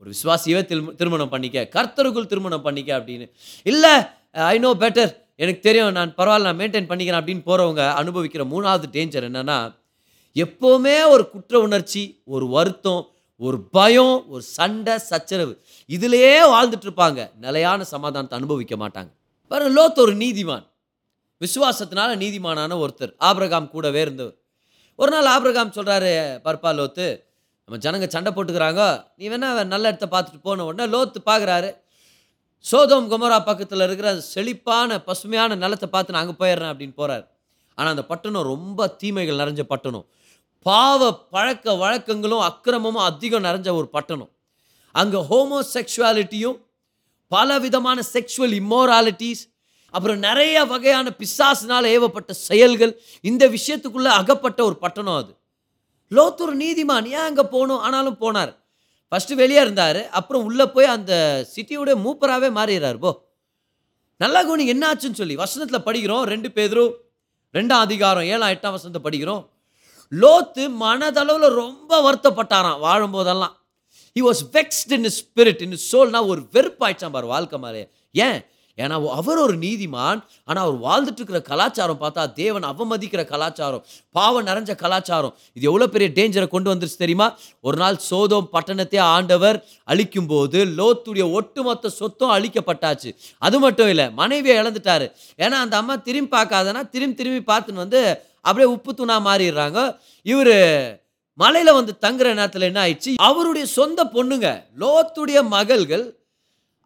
ஒரு 0.02 0.10
விஸ்வாசியவே 0.14 0.62
திருமணம் 1.00 1.34
பண்ணிக்க 1.34 1.68
கர்த்தருக்குள் 1.76 2.32
திருமணம் 2.32 2.66
பண்ணிக்க 2.68 2.98
அப்படின்னு. 3.00 3.26
இல்லை 3.64 3.94
ஐ 4.32 4.58
நோ 4.66 4.72
பெட்டர் 4.84 5.12
எனக்கு 5.44 5.62
தெரியும் 5.68 5.92
நான் 5.98 6.14
பரவாயில்ல 6.18 6.48
நான் 6.48 6.60
மெயின்டைன் 6.60 6.90
பண்ணிக்கிறேன் 6.92 7.22
அப்படின்னு 7.22 7.44
போகிறவங்க 7.50 7.84
அனுபவிக்கிற 8.02 8.44
மூணாவது 8.54 8.88
டேஞ்சர் 8.96 9.28
என்னென்னா 9.30 9.58
எப்போவுமே 10.44 10.96
ஒரு 11.14 11.24
குற்ற 11.30 11.60
உணர்ச்சி 11.60 12.02
ஒரு 12.26 12.48
வருத்தம் 12.56 13.04
ஒரு 13.46 13.58
பயம் 13.78 14.16
ஒரு 14.34 14.44
சண்டை 14.58 14.96
சச்சரவு 15.10 15.54
இதிலேயே 15.96 16.38
வாழ்ந்துட்டு 16.54 16.88
இருப்பாங்க 16.88 17.20
நிலையான 17.46 17.84
சமாதானத்தை 17.94 18.36
அனுபவிக்க 18.40 18.76
மாட்டாங்க. 18.76 19.12
பாருங்க 19.50 19.72
லோத் 19.78 20.00
ஒரு 20.04 20.14
நீதிமான். 20.16 20.66
விசுவாசத்தினால 21.42 22.12
நீதிமானான 22.24 22.78
ஒருத்தர். 22.84 23.14
ஆபிரகாம் 23.18 23.70
கூடவே 23.70 24.02
இருந்தவர். 24.02 24.36
ஒரு 25.00 25.12
நாள் 25.12 25.34
ஆபிரகாம் 25.36 25.76
சொல்கிறாரு 25.78 26.12
பர்பா 26.46 26.70
லோத்து 26.78 27.08
நம்ம 27.70 27.80
ஜனங்க 27.86 28.08
சண்டை 28.08 28.32
போட்டுக்கிறாங்க 28.34 28.84
நீ 29.18 29.26
வேணா 29.30 29.50
நல்ல 29.74 29.86
இடத்த 29.92 30.08
பார்த்துட்டு 30.14 30.40
போன 30.44 30.66
உடனே 30.66 30.86
லோத்து 30.94 31.20
பார்க்குறாரு 31.30 31.70
சோதோம் 32.66 33.10
குமரா 33.12 33.38
பக்கத்தில் 33.50 33.84
இருக்கிற 33.88 34.10
செழிப்பான 34.34 35.00
பசுமையான 35.00 35.58
நிலத்தை 35.64 35.88
பார்த்து 35.90 36.14
நான் 36.14 36.24
அங்கே 36.24 36.36
போயிடுறேன் 36.40 36.72
அப்படின்னு 36.72 36.96
போகிறார் 36.96 37.26
ஆனால் 37.78 37.94
அந்த 37.94 38.04
பட்டணம் 38.12 38.48
ரொம்ப 38.54 38.88
தீமைகள் 39.02 39.42
நிறைஞ்ச 39.42 39.64
பட்டணம். 39.64 40.06
பாவ 40.66 41.02
பழக்க 41.34 41.76
வழக்கங்களும் 41.76 42.46
அக்கிரமமும் 42.50 43.06
அதிகம் 43.10 43.46
நிறைஞ்ச 43.48 43.70
ஒரு 43.80 43.88
பட்டணம். 43.96 44.32
அங்கே 44.96 45.20
ஹோமோசெக்சுவாலிட்டியும் 45.30 46.58
பல 47.32 47.60
விதமான 47.60 48.00
செக்ஷுவல் 48.14 48.56
இம்மோராலிட்டிஸ் 48.62 49.44
அப்புறம் 49.92 50.18
நிறைய 50.18 50.64
வகையான 50.64 51.14
பிசாசினால் 51.18 51.88
ஏவப்பட்ட 51.96 52.32
செயல்கள். 52.32 53.02
இந்த 53.22 53.50
விஷயத்துக்குள்ளே 53.50 54.06
அகப்பட்ட 54.06 54.64
ஒரு 54.64 54.78
பட்டணம் 54.78 55.16
அது. 55.16 55.36
லோத்தூர் 56.12 56.56
நீதிமான் 56.56 57.06
ஏன் 57.06 57.28
அங்கே 57.30 57.42
போகணும் 57.42 57.78
ஆனாலும் 57.78 58.18
போனார். 58.22 58.56
ஃபஸ்ட்டு 59.12 59.34
வெளியே 59.34 59.62
இருந்தார். 59.62 60.10
அப்புறம் 60.10 60.44
உள்ளே 60.44 60.66
போய் 60.66 60.86
அந்த 60.86 61.46
சிட்டியோட 61.56 61.94
மூப்பராகவே 62.06 62.50
மாறிடுறார். 62.50 63.00
போ. 63.00 63.26
நல்லா 64.18 64.42
கவனிங்க 64.44 64.66
என்ன 64.66 64.94
ஆச்சுன்னு 64.94 65.14
சொல்லி. 65.14 65.36
வசனத்தில் 65.36 65.82
படிக்கிறோம். 65.82 66.22
ரெண்டு 66.22 66.52
பேரும் 66.52 66.96
ரெண்டாம் 67.54 67.80
அதிகாரம் 67.80 68.24
ஏழாம் 68.24 68.50
எட்டாம் 68.50 68.72
வசனத்தை 68.72 69.02
படிக்கிறோம். 69.12 69.50
லோத்து 70.12 70.72
மனதளவில் 70.80 71.50
ரொம்ப 71.50 72.12
வருத்தப்பட்டாராம் 72.12 72.82
வாழும்போதெல்லாம். 72.84 73.56
He 74.20 74.24
was 74.24 74.44
vexed 74.54 74.92
in 74.92 75.12
spirit 75.20 75.62
in 75.62 75.78
சோல்னா 75.92 76.28
ஒரு 76.28 76.42
வெறுப்பாயிடுச்சான் 76.42 77.12
பாரு 77.12 77.28
வாழ்க்கை 77.28 77.60
மாதிரி. 77.60 77.88
ஏன்? 78.12 78.46
ஏன்னா 78.84 78.96
அவர் 79.20 79.40
ஒரு 79.44 79.56
நீதிமான் 79.58 80.20
ஆனால் 80.48 80.64
அவர் 80.66 80.78
வாழ்ந்துட்டு 80.88 81.22
இருக்கிற 81.22 81.40
கலாச்சாரம் 81.50 82.00
பார்த்தா 82.04 82.24
தேவன் 82.42 82.66
அவமதிக்கிற 82.72 83.22
கலாச்சாரம் 83.32 83.84
பாவம் 84.12 84.48
நிறைஞ்ச 84.50 84.76
கலாச்சாரம். 84.84 85.34
இது 85.54 85.68
எவ்வளோ 85.70 85.88
பெரிய 85.88 86.10
டேஞ்சரை 86.18 86.48
கொண்டு 86.48 86.72
வந்துருச்சு 86.74 87.00
தெரியுமா? 87.04 87.28
ஒரு 87.62 87.78
நாள் 87.78 87.98
சோதம் 88.10 88.50
பட்டணத்தை 88.54 89.00
ஆண்டவர் 89.16 89.58
அழிக்கும்போது 89.84 90.60
லோத்துடைய 90.80 91.26
ஒட்டுமொத்த 91.32 91.90
சொத்தும் 91.90 92.36
அழிக்கப்பட்டாச்சு. 92.38 93.12
அது 93.38 93.60
மட்டும் 93.60 93.90
இல்லை 93.90 94.08
மனைவியை 94.22 94.58
இழந்துட்டாரு. 94.62 95.08
ஏன்னா 95.40 95.58
அந்த 95.66 95.78
அம்மா 95.78 95.96
திரும்பி 95.96 96.32
பார்க்காதனா 96.38 96.84
திரும்பி 96.90 97.18
திரும்பி 97.22 97.44
பார்த்துன்னு 97.52 97.84
வந்து 97.86 98.02
அப்படியே 98.42 98.70
உப்பு 98.76 98.92
தூணா 98.94 99.16
மாறிடுறாங்க. 99.28 99.80
இவர் 100.26 100.56
மலையில் 101.40 101.78
வந்து 101.78 101.94
தங்குற 102.06 102.28
நேரத்தில் 102.38 102.68
என்ன 102.70 102.80
ஆயிடுச்சு? 102.84 103.12
அவருடைய 103.30 103.66
சொந்த 103.78 104.04
பொண்ணுங்க 104.14 104.48
லோத்துடைய 104.84 105.40
மகள்கள் 105.56 106.06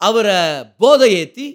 அவரை 0.01 0.37
போதை 0.81 1.07
ஏற்றி 1.19 1.45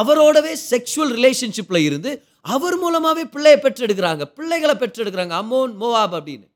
அவரோடவே 0.00 0.56
செக்ஷுவல் 0.70 1.14
ரிலேஷன்ஷிப்பில் 1.16 1.84
இருந்து 1.84 2.22
அவர் 2.40 2.78
மூலமாகவே 2.78 3.24
பிள்ளையை 3.24 3.60
பெற்றெடுக்கிறாங்க. 3.60 4.24
பிள்ளைகளை 4.24 4.74
பெற்றெடுக்கிறாங்க. 4.74 5.34
அம்மோன் 5.42 5.72
மோவாப் 5.80 6.14
அப்படின்னு. 6.16 6.46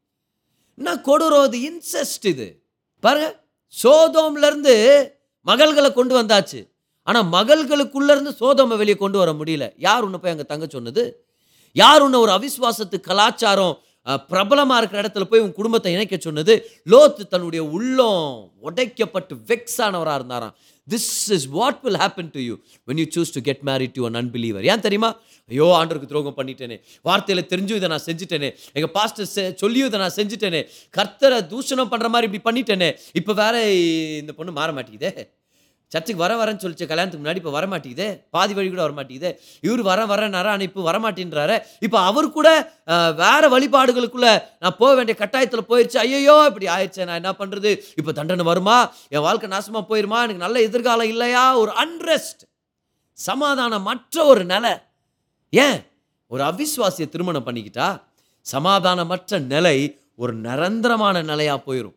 என்ன 0.76 0.94
கொடூரம் 0.94 1.54
இன்செஸ்ட் 1.68 2.26
இது. 2.26 2.62
பாருங்க 3.00 3.44
சோதோம்லேருந்து 3.82 4.74
மகள்களை 5.46 5.92
கொண்டு 5.92 6.22
வந்தாச்சு. 6.22 6.68
ஆனால் 7.02 7.24
மகள்களுக்குள்ளேருந்து 7.24 8.30
சோதோமை 8.40 8.76
வெளியே 8.76 8.96
கொண்டு 8.96 9.18
வர 9.18 9.32
முடியல. 9.32 9.72
யார் 9.76 10.02
உன்னை 10.02 10.18
போய் 10.18 10.30
அங்கே 10.30 10.44
தங்க 10.44 10.66
சொன்னது? 10.70 11.26
யார் 11.72 12.00
உன்னை 12.00 12.20
ஒரு 12.20 12.32
அவிஸ்வாசத்து 12.32 13.00
கலாச்சாரம் 13.00 13.78
பிரபலமாக 14.30 14.78
இருக்கிற 14.80 15.00
இடத்துல 15.02 15.24
போய் 15.30 15.44
உன் 15.44 15.56
குடும்பத்தை 15.58 15.92
இணைக்க 15.96 16.16
சொன்னது 16.26 16.54
லோத்து 16.92 17.22
தன்னுடைய 17.34 17.62
உள்ளம் 17.76 18.26
உடைக்கப்பட்டு 18.68 19.34
வெக்ஸ் 19.50 19.80
ஆனவராக 19.86 20.18
இருந்தாராம். 20.20 20.54
This 20.92 21.08
is 21.36 21.46
what 21.56 21.80
will 21.86 21.98
happen 22.02 22.30
to 22.36 22.40
you 22.48 22.54
when 22.88 23.00
you 23.02 23.06
choose 23.16 23.32
to 23.36 23.40
get 23.48 23.62
married 23.70 23.94
to 23.98 24.04
an 24.08 24.18
unbeliever 24.20 24.68
ஏன் 24.72 24.84
தெரியுமா? 24.86 25.10
ஐயோ 25.50 25.66
ஆண்டருக்கு 25.78 26.10
துரோகம் 26.12 26.38
பண்ணிட்டேனே. 26.38 26.76
வார்த்தையில் 27.08 27.48
தெரிஞ்சும் 27.52 27.80
இதை 27.80 27.88
நான் 27.94 28.06
செஞ்சுட்டேனே. 28.08 28.50
எங்கள் 28.76 28.94
பாஸ்டர் 28.98 29.30
செ 29.34 29.44
சொல்லியும் 29.62 29.88
இதை 29.90 30.00
நான் 30.04 30.16
செஞ்சுட்டேனே. 30.20 30.62
கர்த்தரை 30.98 31.40
தூஷணம் 31.52 31.92
பண்ணுற 31.92 32.08
மாதிரி 32.14 32.28
இப்படி 32.30 32.44
பண்ணிட்டேனே. 32.48 32.90
இப்போ 33.20 33.34
வேற 33.42 33.54
இந்த 34.22 34.34
பொண்ணு 34.38 34.52
மாற 34.60 34.72
மாட்டேங்குதே. 34.78 35.12
சர்ச்சுக்கு 35.92 36.22
வர 36.24 36.32
வரேன்னு 36.38 36.62
சொல்லிச்சு 36.62 36.88
கல்யாணத்துக்கு 36.88 37.22
முன்னாடி 37.24 37.40
இப்போ 37.42 37.52
வரமாட்டேங்குது. 37.58 38.06
பாதி 38.34 38.52
வழி 38.56 38.68
கூட 38.72 38.82
வரமாட்டேங்குது. 38.86 39.30
இவர் 39.66 39.82
வர 39.90 40.00
வர 40.10 40.22
ஆனால் 40.40 40.64
இப்போ 40.68 40.82
வரமாட்டேன்றாரு. 40.90 41.56
இப்போ 41.86 41.98
அவர் 42.08 42.28
கூட 42.38 42.48
வேற 43.22 43.42
வழிபாடுகளுக்குள்ள 43.54 44.30
நான் 44.62 44.76
போக 44.82 44.90
வேண்டிய 44.98 45.16
கட்டாயத்தில் 45.22 45.68
போயிடுச்சு 45.70 45.98
ஐயோ 46.04 46.36
இப்படி 46.50 46.68
ஆயிடுச்சு 46.74 47.06
நான் 47.08 47.20
என்ன 47.22 47.32
பண்ணுறது 47.40 47.72
இப்போ 48.00 48.12
தண்டனை 48.18 48.46
வருமா? 48.50 48.76
என் 49.14 49.26
வாழ்க்கை 49.28 49.50
நாசமாக 49.54 49.84
போயிருமா? 49.92 50.20
எனக்கு 50.26 50.44
நல்ல 50.46 50.58
எதிர்காலம் 50.68 51.10
இல்லையா? 51.14 51.44
ஒரு 51.62 51.72
அன்ரெஸ்ட் 51.84 52.44
சமாதானம் 53.18 53.88
மற்ற 53.90 54.24
ஒரு 54.32 54.44
நிலை. 54.54 54.74
ஏன்? 55.52 55.78
ஒரு 56.30 56.42
அவிஸ்வாசியை 56.50 57.08
திருமணம் 57.08 57.46
பண்ணிக்கிட்டா 57.46 57.88
சமாதானமற்ற 58.46 59.38
நிலை 59.52 59.76
ஒரு 60.22 60.32
நிரந்தரமான 60.46 61.22
நிலையாக 61.30 61.60
போயிடும் 61.66 61.96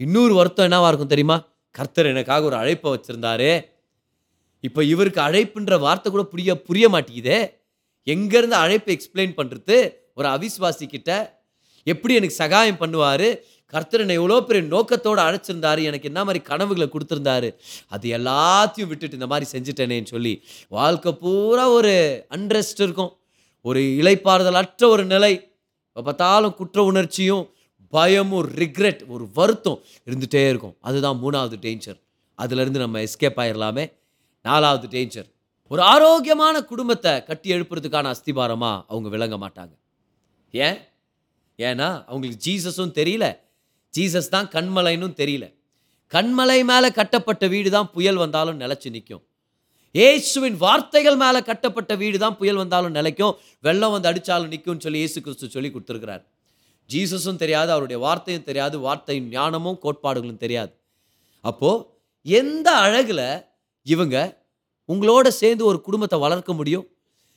இன்னொரு 0.00 0.34
வருத்தம் 0.38 0.66
என்னவாக 0.68 0.90
இருக்கும் 0.90 1.10
தெரியுமா? 1.12 1.36
கர்த்தர் 1.78 2.10
எனக்காக 2.12 2.44
ஒரு 2.50 2.56
அழைப்பை 2.62 2.88
வச்சுருந்தாரு. 2.94 3.52
இப்போ 4.66 4.80
இவருக்கு 4.92 5.20
அழைப்புன்ற 5.28 5.78
வார்த்தை 5.84 6.08
கூட 6.12 6.24
புரிய 6.32 6.50
புரிய 6.68 6.86
மாட்டேங்குதே. 6.94 7.38
எங்கேருந்து 8.06 8.56
அழைப்பை 8.64 8.90
எக்ஸ்பிளைன் 8.96 9.38
பண்ணுறது 9.38 9.76
ஒரு 10.18 10.28
அவிஸ்வாசிக்கிட்ட 10.36 11.10
எப்படி 11.92 12.14
எனக்கு 12.18 12.36
சகாயம் 12.42 12.80
பண்ணுவார்? 12.82 13.28
கர்த்தர் 13.72 14.02
என்னை 14.04 14.16
எவ்வளோ 14.20 14.36
பெரிய 14.48 14.62
நோக்கத்தோடு 14.72 15.20
அழைச்சிருந்தாரு? 15.26 15.82
எனக்கு 15.90 16.08
என்ன 16.10 16.20
மாதிரி 16.24 16.40
கனவுகளை 16.50 16.86
கொடுத்துருந்தாரு? 16.94 17.48
அது 17.94 18.06
எல்லாத்தையும் 18.18 18.90
விட்டுட்டு 18.90 19.18
இந்த 19.20 19.28
மாதிரி 19.32 19.46
செஞ்சுட்டேனேன்னு 19.54 20.12
சொல்லி 20.14 20.34
வாழ்க்கை 20.78 21.12
பூரா 21.22 21.64
ஒரு 21.78 21.94
அன்ரெஸ்ட் 22.36 22.82
இருக்கும். 22.86 23.12
ஒரு 23.68 23.80
இலைப்பாறுதல் 24.00 24.60
அற்ற 24.62 24.82
ஒரு 24.88 25.04
நிலை. 25.14 25.32
இப்போ 25.88 26.02
பார்த்தாலும் 26.02 26.54
குற்ற 26.60 26.84
உணர்ச்சியும் 26.90 27.44
பயமும் 27.94 28.46
ரிக்ரெட் 28.60 29.02
ஒரு 29.14 29.24
வருத்தம் 29.38 29.80
இருந்துகிட்டே 30.06 30.42
இருக்கும். 30.52 30.76
அதுதான் 30.88 31.18
மூணாவது 31.24 31.56
டேஞ்சர் 31.66 31.98
அதுலேருந்து 32.38 32.82
நம்ம 32.84 33.00
எஸ்கேப் 33.06 33.40
ஆயிடலாமே 33.42 33.84
நாலாவது 34.44 34.86
டேஞ்சர் 34.94 35.28
ஒரு 35.72 35.82
ஆரோக்கியமான 35.94 36.56
குடும்பத்தை 36.70 37.12
கட்டி 37.28 37.48
எழுப்புறதுக்கான 37.56 38.06
அஸ்திபாரமாக 38.14 38.82
அவங்க 38.92 39.08
விளங்க 39.14 39.36
மாட்டாங்க. 39.44 39.74
ஏன்? 40.50 40.78
ஏன்னா 41.66 41.88
அவங்களுக்கு 42.08 42.40
ஜீசஸும் 42.46 42.96
தெரியல. 43.00 43.26
ஜீசஸ் 43.94 44.32
தான் 44.34 44.48
கண்மலைன்னும் 44.56 45.18
தெரியல. 45.22 45.46
கண்மலை 46.14 46.58
மேலே 46.70 46.88
கட்டப்பட்ட 46.98 47.44
வீடு 47.52 47.68
தான் 47.76 47.90
புயல் 47.94 48.22
வந்தாலும் 48.24 48.60
நிலச்சி 48.60 48.90
நிற்கும் 48.96 49.22
ஏசுவின் 49.94 50.56
வார்த்தைகள் 50.56 51.16
மேலே 51.22 51.40
கட்டப்பட்ட 51.48 51.92
வீடு 52.02 52.18
தான் 52.18 52.36
புயல் 52.40 52.60
வந்தாலும் 52.62 52.94
நிலைக்கும். 52.98 53.34
வெள்ளம் 53.66 53.94
வந்து 53.94 54.08
அடித்தாலும் 54.10 54.52
நிற்கும்னு 54.52 54.84
சொல்லி 54.86 55.00
ஏசு 55.06 55.18
கிறிஸ்து 55.20 55.54
சொல்லி 55.54 55.70
கொடுத்துருக்கிறார். 55.70 56.22
ஜீசஸும் 56.90 57.40
தெரியாது 57.42 57.70
அவருடைய 57.72 57.98
வார்த்தையும் 58.06 58.46
தெரியாது 58.48 58.76
வார்த்தையின் 58.80 59.28
ஞானமும் 59.28 59.78
கோட்பாடுகளும் 59.84 60.42
தெரியாது. 60.44 60.72
அப்போது 61.50 61.84
எந்த 62.22 62.68
அழகில் 62.84 63.26
இவங்க 63.86 64.16
உங்களோட 64.88 65.28
சேர்ந்து 65.28 65.64
ஒரு 65.64 65.78
குடும்பத்தை 65.80 66.18
வளர்க்க 66.18 66.52
முடியும்? 66.52 66.84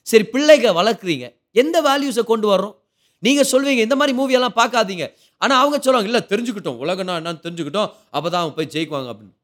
சரி 0.07 0.25
பிள்ளைங்க 0.33 0.69
வளர்க்குறீங்க. 0.79 1.25
எந்த 1.61 1.77
வேல்யூஸை 1.81 2.23
கொண்டு 2.31 2.47
வர்றோம்? 2.53 2.75
நீங்கள் 3.23 3.49
சொல்வீங்க 3.51 3.81
இந்த 3.87 3.95
மாதிரி 3.95 4.13
மூவியெல்லாம் 4.17 4.57
பார்க்காதீங்க. 4.61 5.05
ஆனால் 5.41 5.59
அவங்க 5.61 5.77
சொல்லுவாங்க 5.77 6.09
இல்லை 6.11 6.21
தெரிஞ்சுக்கிட்டோம். 6.31 6.79
உலகம்னா 6.83 7.15
என்னன்னு 7.21 7.43
தெரிஞ்சுக்கிட்டோம். 7.45 7.89
அப்போ 8.15 8.27
தான் 8.29 8.41
அவங்க 8.41 8.55
போய் 8.59 8.73
ஜெயிக்குவாங்க 8.75 9.09
அப்படின்னு. 9.13 9.34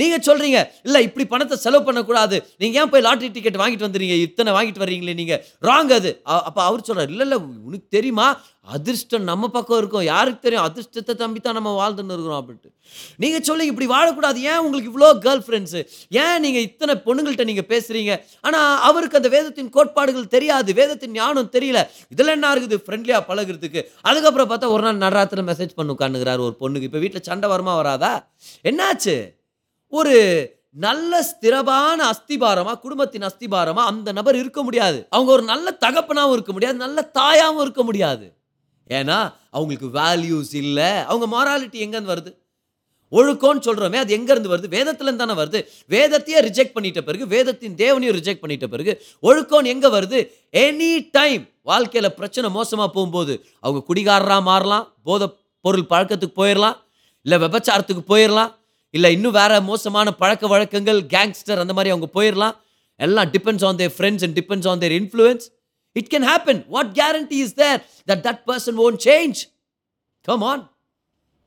நீங்கள் 0.00 0.24
சொல்கிறீங்க 0.28 0.58
இல்லை 0.86 1.00
இப்படி 1.08 1.24
பணத்தை 1.32 1.56
செலவு 1.64 1.86
பண்ணக்கூடாது. 1.88 2.36
நீங்கள் 2.62 2.80
ஏன் 2.82 2.92
போய் 2.92 3.06
லாட்ரி 3.08 3.28
டிக்கெட் 3.36 3.60
வாங்கிட்டு 3.62 3.86
வந்துடுறீங்க 3.86 4.16
இத்தனை 4.26 4.50
வாங்கிட்டு 4.56 4.82
வர்றீங்களே 4.84 5.16
நீங்கள் 5.20 5.42
ராங் 5.68 5.92
அது. 5.98 6.10
அப்போ 6.48 6.60
அவர் 6.68 6.88
சொல்கிறார் 6.88 7.12
இல்லை 7.14 7.26
இல்லை 7.28 7.38
உனக்கு 7.68 7.88
தெரியுமா? 7.98 8.28
அதிர்ஷ்டம் 8.74 9.24
நம்ம 9.30 9.48
பக்கம் 9.54 9.78
இருக்கும். 9.80 10.04
யாருக்கு 10.12 10.40
தெரியும்? 10.44 10.66
அதிர்ஷ்டத்தை 10.68 11.14
தம்பி 11.22 11.40
தான் 11.46 11.56
நம்ம 11.58 11.70
வாழ்ந்துன்னு 11.78 12.14
இருக்கிறோம் 12.16 12.40
அப்படின்ட்டு. 12.40 12.70
நீங்கள் 13.22 13.44
சொல்லி 13.48 13.64
இப்படி 13.70 13.86
வாழக்கூடாது. 13.94 14.38
ஏன் 14.50 14.60
உங்களுக்கு 14.64 14.90
இவ்வளோ 14.92 15.08
கேர்ள் 15.24 15.42
ஃப்ரெண்ட்ஸு 15.46 15.80
ஏன் 16.22 16.42
நீங்கள் 16.44 16.64
இத்தனை 16.68 16.94
பொண்ணுங்கள்கிட்ட 17.06 17.46
நீங்கள் 17.50 17.68
பேசுகிறீங்க 17.72 18.14
ஆனால் 18.48 18.78
அவருக்கு 18.90 19.20
அந்த 19.20 19.30
வேதத்தின் 19.36 19.72
கோட்பாடுகள் 19.76 20.32
தெரியாது. 20.36 20.70
வேதத்தின் 20.80 21.16
ஞானம் 21.20 21.52
தெரியல. 21.56 21.82
இதில் 22.14 22.34
என்ன 22.36 22.54
இருக்குது 22.54 22.78
ஃப்ரெண்ட்லியாக 22.86 23.28
பழகுறதுக்கு. 23.30 23.82
அதுக்கப்புறம் 24.08 24.50
பார்த்தா 24.52 24.72
ஒரு 24.76 24.84
நாள் 24.88 25.04
நடராத்திரம் 25.04 25.50
மெசேஜ் 25.52 25.78
பண்ணு 25.78 25.96
உட்காந்துக்கிறார் 25.98 26.46
ஒரு 26.48 26.56
பொண்ணுக்கு. 26.64 26.90
இப்போ 26.90 27.02
வீட்டில் 27.06 27.28
சண்டை 27.30 27.48
வருமா 27.54 27.74
வராதா? 27.82 28.14
என்னாச்சு? 28.70 29.16
ஒரு 29.92 30.16
நல்ல 30.84 31.12
ஸ்திரமான 31.30 31.98
அஸ்திபாரமா 32.10 32.72
குடும்பத்தின் 32.80 33.26
அஸ்திபாரமா 33.28 33.82
அந்த 33.90 34.12
நபர் 34.18 34.36
இருக்க 34.36 34.62
முடியாது. 34.62 35.06
அவங்க 35.10 35.30
ஒரு 35.32 35.42
நல்ல 35.42 35.76
தகப்பனாகவும் 35.84 36.32
இருக்க 36.32 36.52
முடியாது 36.52 36.76
நல்ல 36.84 37.10
தாயாகவும் 37.18 37.60
இருக்க 37.60 37.82
முடியாது. 37.82 38.26
ஏன்னா 38.98 39.18
அவங்களுக்கு 39.50 39.88
வேல்யூஸ் 39.98 40.54
இல்லை. 40.62 40.92
அவங்க 41.10 41.26
மாராலிட்டி 41.34 41.78
எங்கேருந்து 41.86 42.12
வருது? 42.14 42.32
ஒழுக்கம்னு 43.12 43.64
சொல்கிறோமே 43.66 43.98
அது 44.02 44.16
எங்கேருந்து 44.16 44.52
வருது? 44.52 44.68
வேதத்துலேருந்து 44.76 45.22
தானே 45.22 45.34
வருது. 45.42 45.60
வேதத்தையே 45.94 46.38
ரிஜெக்ட் 46.48 46.74
பண்ணிட்ட 46.76 47.00
பிறகு 47.00 47.26
வேதத்தின் 47.26 47.74
தேவனையும் 47.74 48.16
ரிஜெக்ட் 48.18 48.42
பண்ணிட்ட 48.44 48.66
பிறகு 48.74 48.92
ஒழுக்கோன் 49.22 49.68
எங்கே 49.74 49.88
வருது? 49.96 50.20
எனி 50.64 50.90
டைம் 51.10 51.44
வாழ்க்கையில் 51.62 52.14
பிரச்சனை 52.14 52.50
மோசமாக 52.50 52.90
போகும்போது 52.90 53.34
அவங்க 53.60 53.82
குடிகாரராக 53.88 54.42
மாறலாம் 54.42 54.88
போத 55.02 55.30
பொருள் 55.60 55.90
பழக்கத்துக்கு 55.90 56.40
போயிடலாம் 56.42 56.78
இல்லை 57.26 57.38
விபச்சாரத்துக்கு 57.38 58.04
போயிடலாம் 58.08 58.52
இல்லை 58.94 59.12
இன்னும் 59.12 59.32
வேறு 59.32 59.60
மோசமான 59.60 60.10
பழக்க 60.12 60.46
வழக்கங்கள் 60.46 61.00
கேங்ஸ்டர் 61.00 61.58
அந்த 61.58 61.72
மாதிரி 61.72 61.90
அவங்க 61.90 62.08
போயிடலாம் 62.18 62.56
எல்லாம் 62.96 63.30
depends 63.30 63.64
on 63.64 63.76
their 63.76 63.94
friends 63.98 64.24
and 64.24 64.36
depends 64.40 64.68
on 64.68 64.78
their 64.78 64.92
influence 64.92 65.46
it 65.92 66.10
can 66.14 66.26
happen 66.30 66.66
what 66.68 66.90
guarantee 67.00 67.38
is 67.44 67.54
there 67.54 67.86
that 68.08 68.22
that 68.26 68.42
person 68.46 68.74
own 68.74 68.96
change 68.96 69.40
come 70.20 70.42
on 70.42 70.70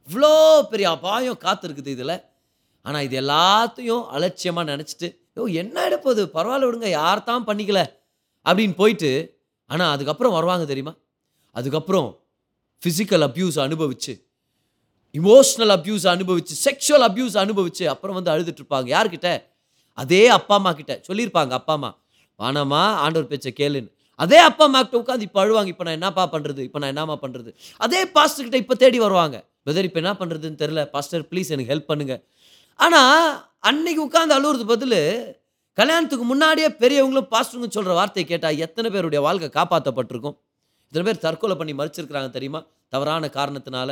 இவ்வளோ 0.07 0.61
பெரிய 0.61 0.89
அபாயம் 0.89 1.37
காத்திருக்குது 1.37 1.87
இதில். 1.87 2.23
ஆனால் 2.81 3.03
இது 3.03 3.21
எல்லாத்தையும் 3.21 4.07
அலட்சியமாக 4.07 4.75
நினச்சிட்டு 4.75 5.07
ஓ 5.35 5.45
என்ன 5.45 5.83
எடுப்பது 5.83 6.21
பரவாயில்ல 6.33 6.67
விடுங்க 6.67 6.89
யார் 6.89 7.23
தான் 7.23 7.45
பண்ணிக்கல? 7.47 7.79
அப்படின்னு 8.45 8.75
போயிட்டு 8.75 9.09
ஆனால் 9.65 9.91
அதுக்கப்புறம் 9.91 10.33
வருவாங்க 10.33 10.65
தெரியுமா? 10.65 10.93
அதுக்கப்புறம் 11.51 12.09
ஃபிசிக்கல் 12.81 13.23
அப்யூஸ் 13.27 13.57
அனுபவிச்சு 13.59 14.13
இமோஷ்னல் 15.19 15.73
அப்யூஸ் 15.77 16.05
அனுபவிச்சு 16.13 16.53
செக்ஷுவல் 16.65 17.05
அப்யூஸ் 17.07 17.35
அனுபவிச்சு 17.43 17.83
அப்புறம் 17.93 18.17
வந்து 18.19 18.31
அழுதுட்டு 18.33 18.63
யார்கிட்ட? 18.95 19.29
அதே 20.01 20.23
அப்பா 20.37 20.55
அம்மா 20.59 20.71
கிட்ட. 20.79 20.93
சொல்லியிருப்பாங்க 21.07 21.53
அப்பா 21.59 21.73
அம்மா 21.79 21.91
வானம்மா 22.39 22.81
ஆண்டவர் 23.03 23.29
பேச்சை 23.31 23.51
கேளுன்னு. 23.59 23.91
அதே 24.19 24.39
அப்பா 24.49 24.63
அம்மா 24.69 24.79
கிட்ட 24.81 24.97
உட்காந்து 25.03 25.25
இப்போ 25.27 25.39
அழுவாங்க. 25.43 25.69
இப்போ 25.73 25.83
நான் 25.87 25.97
என்னப்பா 25.99 26.23
பண்ணுறது 26.33 26.61
இப்போ 26.67 26.79
நான் 26.81 26.91
என்னம்மா 26.93 27.15
பண்ணுறது 27.23 27.49
அதே 27.85 28.01
பாஸ்டர் 28.15 28.45
கிட்ட 28.47 28.59
இப்போ 28.63 28.75
தேடி 28.83 28.99
வருவாங்க. 29.05 29.37
பிரதர் 29.65 29.87
இப்போ 29.89 29.99
என்ன 30.03 30.13
பண்ணுறதுன்னு 30.21 30.59
தெரில 30.63 30.81
பாஸ்டர் 30.95 31.23
ப்ளீஸ் 31.31 31.51
எனக்கு 31.55 31.71
ஹெல்ப் 31.73 31.89
பண்ணுங்கள் 31.91 32.21
ஆனால் 32.79 33.29
அன்னைக்கு 33.69 34.01
உட்காந்து 34.07 34.35
அழுவுறது 34.37 34.65
பதில் 34.73 34.99
கல்யாணத்துக்கு 35.77 36.25
முன்னாடியே 36.31 36.67
பெரியவங்களும் 36.81 37.29
பாஸ்டருங்க 37.33 37.69
சொல்கிற 37.77 37.93
வார்த்தையை 37.99 38.25
கேட்டால் 38.31 38.59
எத்தனை 38.65 38.89
பேருடைய 38.95 39.21
வாழ்க்கை 39.27 39.49
காப்பாற்றப்பட்டிருக்கும் 39.57 40.35
இத்தனை 40.87 41.05
பேர் 41.07 41.23
தற்கொலை 41.25 41.55
பண்ணி 41.61 41.73
மறிச்சிருக்கிறாங்க 41.79 42.29
தெரியுமா? 42.37 42.59
தவறான 42.93 43.29
காரணத்தினால. 43.37 43.89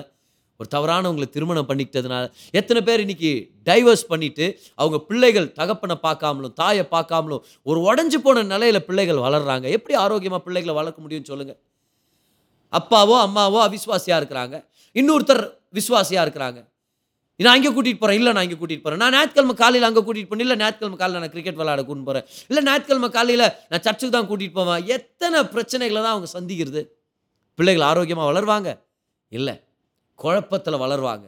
ஒரு 0.64 0.70
தவறானவங்களை 0.76 1.28
திருமணம் 1.36 1.70
பண்ணிக்கிட்டதுனால 1.70 2.24
எத்தனை 2.60 2.82
பேர் 2.90 3.04
இன்னைக்கு 3.06 3.32
டைவர்ஸ் 3.70 4.06
பண்ணிட்டு 4.12 4.48
அவங்க 4.82 4.98
பிள்ளைகள் 5.10 5.48
தகப்பனை 5.60 5.98
பார்க்காமலும் 6.08 6.56
தாயை 6.64 6.86
பார்க்காமலும் 6.96 7.44
ஒரு 7.70 7.80
உடஞ்சி 7.90 8.20
போன 8.26 8.44
நிலையில 8.56 8.80
பிள்ளைகள் 8.90 9.24
வளர்றாங்க. 9.28 9.66
எப்படி 9.78 9.96
ஆரோக்கியமாக 10.06 10.42
பிள்ளைகளை 10.48 10.76
வளர்க்க 10.82 11.06
முடியும்னு 11.06 11.32
சொல்லுங்கள் 11.32 11.60
அப்பாவோ 12.74 13.16
அம்மாவோ 13.26 13.60
அவிஸ்வாசியாக 13.68 14.20
இருக்கிறாங்க. 14.22 14.56
இன்னொருத்தர் 14.96 15.44
விசுவாசியாக 15.78 16.24
இருக்கிறாங்க. 16.26 16.60
நான் 17.40 17.56
அங்கே 17.58 17.70
கூட்டிகிட்டு 17.76 18.02
போகிறேன் 18.02 18.20
இல்லை 18.20 18.32
நான் 18.36 18.46
இங்கே 18.48 18.58
கூட்டிகிட்டு 18.62 18.86
போகிறேன் 18.86 19.02
நான் 19.04 19.14
ஞாயிற்றுக்கிழமை 19.16 19.56
காலையில் 19.62 19.88
அங்கே 19.88 20.02
கூட்டிகிட்டு 20.08 20.32
போனேன் 20.32 20.46
இல்லை 20.46 20.58
ஞாயிற்றுக்கிழமை 20.62 20.98
காலையில் 21.02 21.24
நான் 21.24 21.34
கிரிக்கெட் 21.36 21.60
விளையாட 21.62 21.82
கூட்டிட்டு 21.88 22.10
போகிறேன் 22.10 22.26
இல்லை 22.50 22.62
ஞாயிற்றுக்கிழமை 22.68 23.10
காலையில் 23.18 23.46
நான் 23.72 23.84
சர்ச்சுக்கு 23.86 24.14
தான் 24.18 24.30
கூட்டிகிட்டு 24.32 24.58
போவேன். 24.60 24.82
எத்தனை 24.96 25.40
பிரச்சனைகளை 25.54 26.02
தான் 26.06 26.14
அவங்க 26.16 26.30
சந்திக்கிறது. 26.38 26.84
பிள்ளைகள் 27.60 27.86
ஆரோக்கியமாக 27.92 28.28
வளருவாங்க? 28.32 28.70
இல்லை. 29.32 29.56
குழப்பத்தில் 30.26 30.82
வளருவாங்க. 30.84 31.26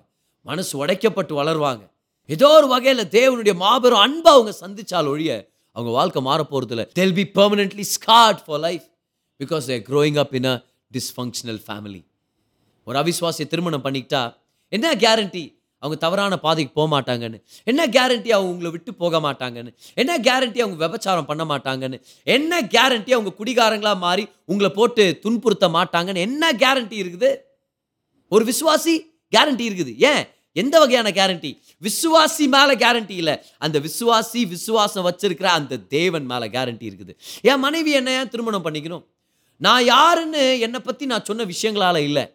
மனசு 0.50 0.74
உடைக்கப்பட்டு 0.82 1.34
வளருவாங்க. 1.42 1.84
ஏதோ 2.36 2.48
ஒரு 2.60 2.68
வகையில் 2.74 3.04
தேவனுடைய 3.18 3.54
மாபெரும் 3.64 4.04
அன்பை 4.06 4.32
அவங்க 4.36 4.52
சந்தித்தால் 4.64 5.10
ஒழிய 5.14 5.32
அவங்க 5.75 5.92
வாழ்க்கை 5.98 6.22
மாறப்போகிறதுல 6.28 6.52
போகிறதில்ல 6.52 6.86
they'll 7.00 7.18
be 7.20 7.25
permanently 7.40 7.86
scarred 7.96 8.42
for 8.46 8.62
life 8.68 8.86
because 9.40 9.66
they're 9.72 9.84
growing 9.90 10.20
up 10.24 10.34
in 10.40 10.50
a 10.54 10.56
dysfunctional 10.92 11.62
family 11.66 12.02
ஒரு 12.88 12.98
அவிஸ்வாசியை 13.02 13.48
திருமணம் 13.54 13.86
பண்ணிக்கிட்டா 13.86 14.24
என்ன 14.78 14.94
கேரண்டி 15.04 15.44
அவங்க 15.84 15.98
தவறான 16.04 16.34
பாதைக்கு 16.44 16.72
போக 16.78 16.88
மாட்டாங்கன்னு. 16.94 17.40
என்ன 17.70 17.82
கேரண்டி 17.96 18.30
அவங்க 18.36 18.52
உங்களை 18.54 18.70
விட்டு 18.72 18.92
போக 19.02 19.20
மாட்டாங்கன்னு? 19.25 19.72
என்ன 20.02 20.14
கேரண்டி 20.28 20.60
அவங்க 20.64 20.78
விபச்சாரம் 20.84 21.28
பண்ண 21.30 21.44
மாட்டாங்கன்னு? 21.52 21.98
என்ன 22.36 22.62
கேரண்டி 22.75 23.12
அவங்க 23.16 23.32
குடிகாரங்களாக 23.40 23.98
மாறி 24.06 24.24
உங்களை 24.52 24.70
போட்டு 24.70 25.04
துன்புறுத்த 25.24 25.68
மாட்டாங்கன்னு? 25.78 26.24
என்ன 26.30 26.52
கேரண்டி 26.64 26.98
இருக்குது? 27.04 27.30
ஒரு 28.29 28.46
விசுவாசி 28.46 28.94
கேரண்டி 29.38 29.65
இருக்குது. 29.70 29.94
ஏன்? 29.98 30.27
எந்த 30.53 30.79
வகையான 30.79 31.10
கேரண்டி 31.10 31.60
விசுவாசி 31.82 32.46
மேலே 32.48 32.74
கேரண்டி 32.75 33.15
இல்லை. 33.22 33.41
அந்த 33.58 33.79
விசுவாசி 33.79 34.48
விசுவாசம் 34.48 35.05
வச்சிருக்கிற 35.05 35.44
அந்த 35.44 35.77
தேவன் 35.77 36.25
மேலே 36.25 36.48
கேரண்டி 36.48 36.86
இருக்குது. 36.91 37.13
என் 37.41 37.60
மனைவி 37.60 37.91
என்ன 37.91 38.12
ஏன் 38.12 38.29
திருமணம் 38.29 38.65
பண்ணிக்கணும்? 38.65 39.05
நான் 39.58 39.84
யாருன்னு 39.84 40.60
என்னை 40.60 40.79
பற்றி 40.79 41.05
நான் 41.05 41.24
சொன்ன 41.24 41.46
விஷயங்களால 41.46 41.98
இல்லை. 41.98 42.34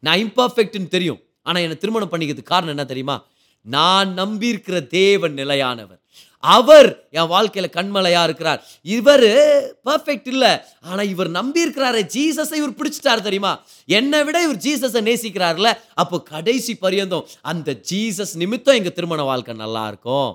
நான் 0.00 0.18
இம்பர்ஃபெக்ட்னு 0.18 0.88
தெரியும். 0.88 1.20
ஆனால் 1.42 1.62
என்னை 1.62 1.76
திருமணம் 1.76 2.12
பண்ணிக்கிறதுக்கு 2.12 2.42
காரணம் 2.42 2.68
என்ன 2.68 2.84
தெரியுமா? 2.84 3.26
நான் 3.62 4.18
நம்பியிருக்கிற 4.18 4.86
தேவன் 4.86 5.32
நிலையானவர். 5.32 6.00
அவர் 6.42 6.88
என் 7.18 7.30
வாழ்க்கையில் 7.34 7.74
கண்மலையாக 7.76 8.26
இருக்கிறார். 8.28 8.60
இவர் 8.96 9.28
பர்ஃபெக்ட் 9.88 10.28
இல்லை. 10.32 10.52
ஆனால் 10.88 11.10
இவர் 11.12 11.30
நம்பியிருக்கிறாரு 11.38 12.00
ஜீசஸை 12.14 12.58
இவர் 12.60 12.78
பிடிச்சிட்டாரு 12.80 13.22
தெரியுமா? 13.28 13.52
என்னை 13.98 14.20
விட 14.28 14.40
இவர் 14.46 14.60
ஜீசஸை 14.66 15.02
நேசிக்கிறார்ல 15.08 15.70
அப்போ 16.02 16.22
கடைசி 16.34 16.74
பரியந்தம் 16.84 17.26
அந்த 17.52 17.78
ஜீசஸ் 17.90 18.34
நிமித்தம் 18.42 18.78
எங்கள் 18.80 18.96
திருமண 18.98 19.22
வாழ்க்கை 19.30 19.56
நல்லா 19.64 19.84
இருக்கும். 19.92 20.30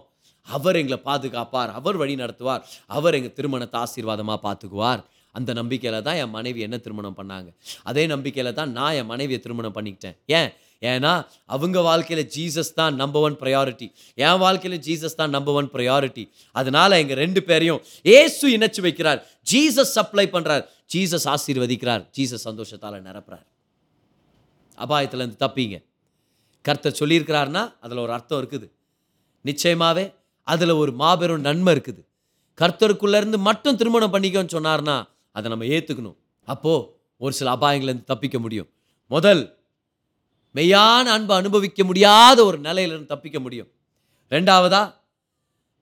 அவர் 0.48 0.80
எங்களை 0.80 0.99
பாதுகாப்பார் 1.10 1.73
அவர் 1.80 1.97
வழி 2.01 2.15
நடத்துவார் 2.21 2.63
அவர் 2.97 3.17
எங்கள் 3.19 3.36
திருமணத்தை 3.39 3.78
ஆசீர்வாதமாக 3.84 4.39
பார்த்துக்குவார் 4.47 5.04
அந்த 5.36 5.51
நம்பிக்கையில் 5.60 6.04
தான் 6.08 6.17
என் 6.23 6.34
மனைவி 6.36 6.60
என்ன 6.65 6.78
திருமணம் 6.86 7.15
பண்ணாங்க. 7.19 7.47
அதே 7.89 8.04
நம்பிக்கையில் 8.13 8.58
தான் 8.58 8.71
நான் 8.80 8.97
என் 8.99 9.10
மனைவியை 9.12 9.39
திருமணம் 9.45 9.75
பண்ணிக்கிட்டேன். 9.78 10.17
ஏன்? 10.39 10.49
ஏன்னா 10.91 11.13
அவங்க 11.56 11.78
வாழ்க்கையில் 11.88 12.24
ஜீசஸ் 12.36 12.72
தான் 12.80 12.93
நம்பர் 13.02 13.24
ஒன் 13.28 13.36
ப்ரையாரிட்டி 13.41 13.88
என் 14.28 14.39
வாழ்க்கையில் 14.43 14.80
ஜீசஸ் 14.88 15.17
தான் 15.22 15.34
நம்பர் 15.36 15.58
ஒன் 15.60 15.69
ப்ரையாரிட்டி 15.76 16.24
அதனால் 16.56 17.00
எங்கள் 17.02 17.19
ரெண்டு 17.24 17.41
பேரையும் 17.50 17.82
ஏசு 18.19 18.46
இணைச்சு 18.56 18.82
வைக்கிறார். 18.88 19.19
ஜீசஸ் 19.52 19.93
சப்ளை 19.98 20.26
பண்ணுறார் 20.36 20.63
ஜீசஸ் 20.93 21.28
ஆசீர்வதிக்கிறார். 21.34 22.04
ஜீசஸ் 22.17 22.46
சந்தோஷத்தால் 22.50 22.98
நிரப்புறார். 23.10 23.46
அபாயத்துலேருந்து 24.78 25.39
தப்பிங்க. 25.46 25.78
கர்த்தர் 26.65 27.00
சொல்லியிருக்கிறார்னா 27.02 27.63
அதில் 27.86 28.04
ஒரு 28.06 28.13
அர்த்தம் 28.17 28.39
இருக்குது. 28.41 28.67
நிச்சயமாகவே 29.46 30.06
அதில் 30.48 30.74
ஒரு 30.82 30.91
மாபெரும் 31.02 31.46
நன்மை 31.48 31.72
இருக்குது. 31.76 32.02
கர்த்தருக்குள்ளேருந்து 32.62 33.38
மட்டும் 33.50 33.78
திருமணம் 33.80 34.13
பண்ணிக்கோன்னு 34.13 34.56
சொன்னார்னா 34.58 34.96
அதை 35.38 35.48
நம்ம 35.52 35.65
ஏற்றுக்கணும் 35.76 36.17
அப்போது 36.48 36.88
ஒரு 37.24 37.34
சில 37.39 37.50
அபாயங்கள்லேருந்து 37.58 38.10
தப்பிக்க 38.12 38.38
முடியும். 38.46 38.69
முதல் 39.12 39.41
மெய்யான 40.56 41.06
அன்பை 41.16 41.36
அனுபவிக்க 41.42 41.84
முடியாத 41.84 42.38
ஒரு 42.46 42.58
நிலையிலிருந்து 42.58 43.13
தப்பிக்க 43.13 43.38
முடியும். 43.39 43.70
ரெண்டாவதா 44.32 44.84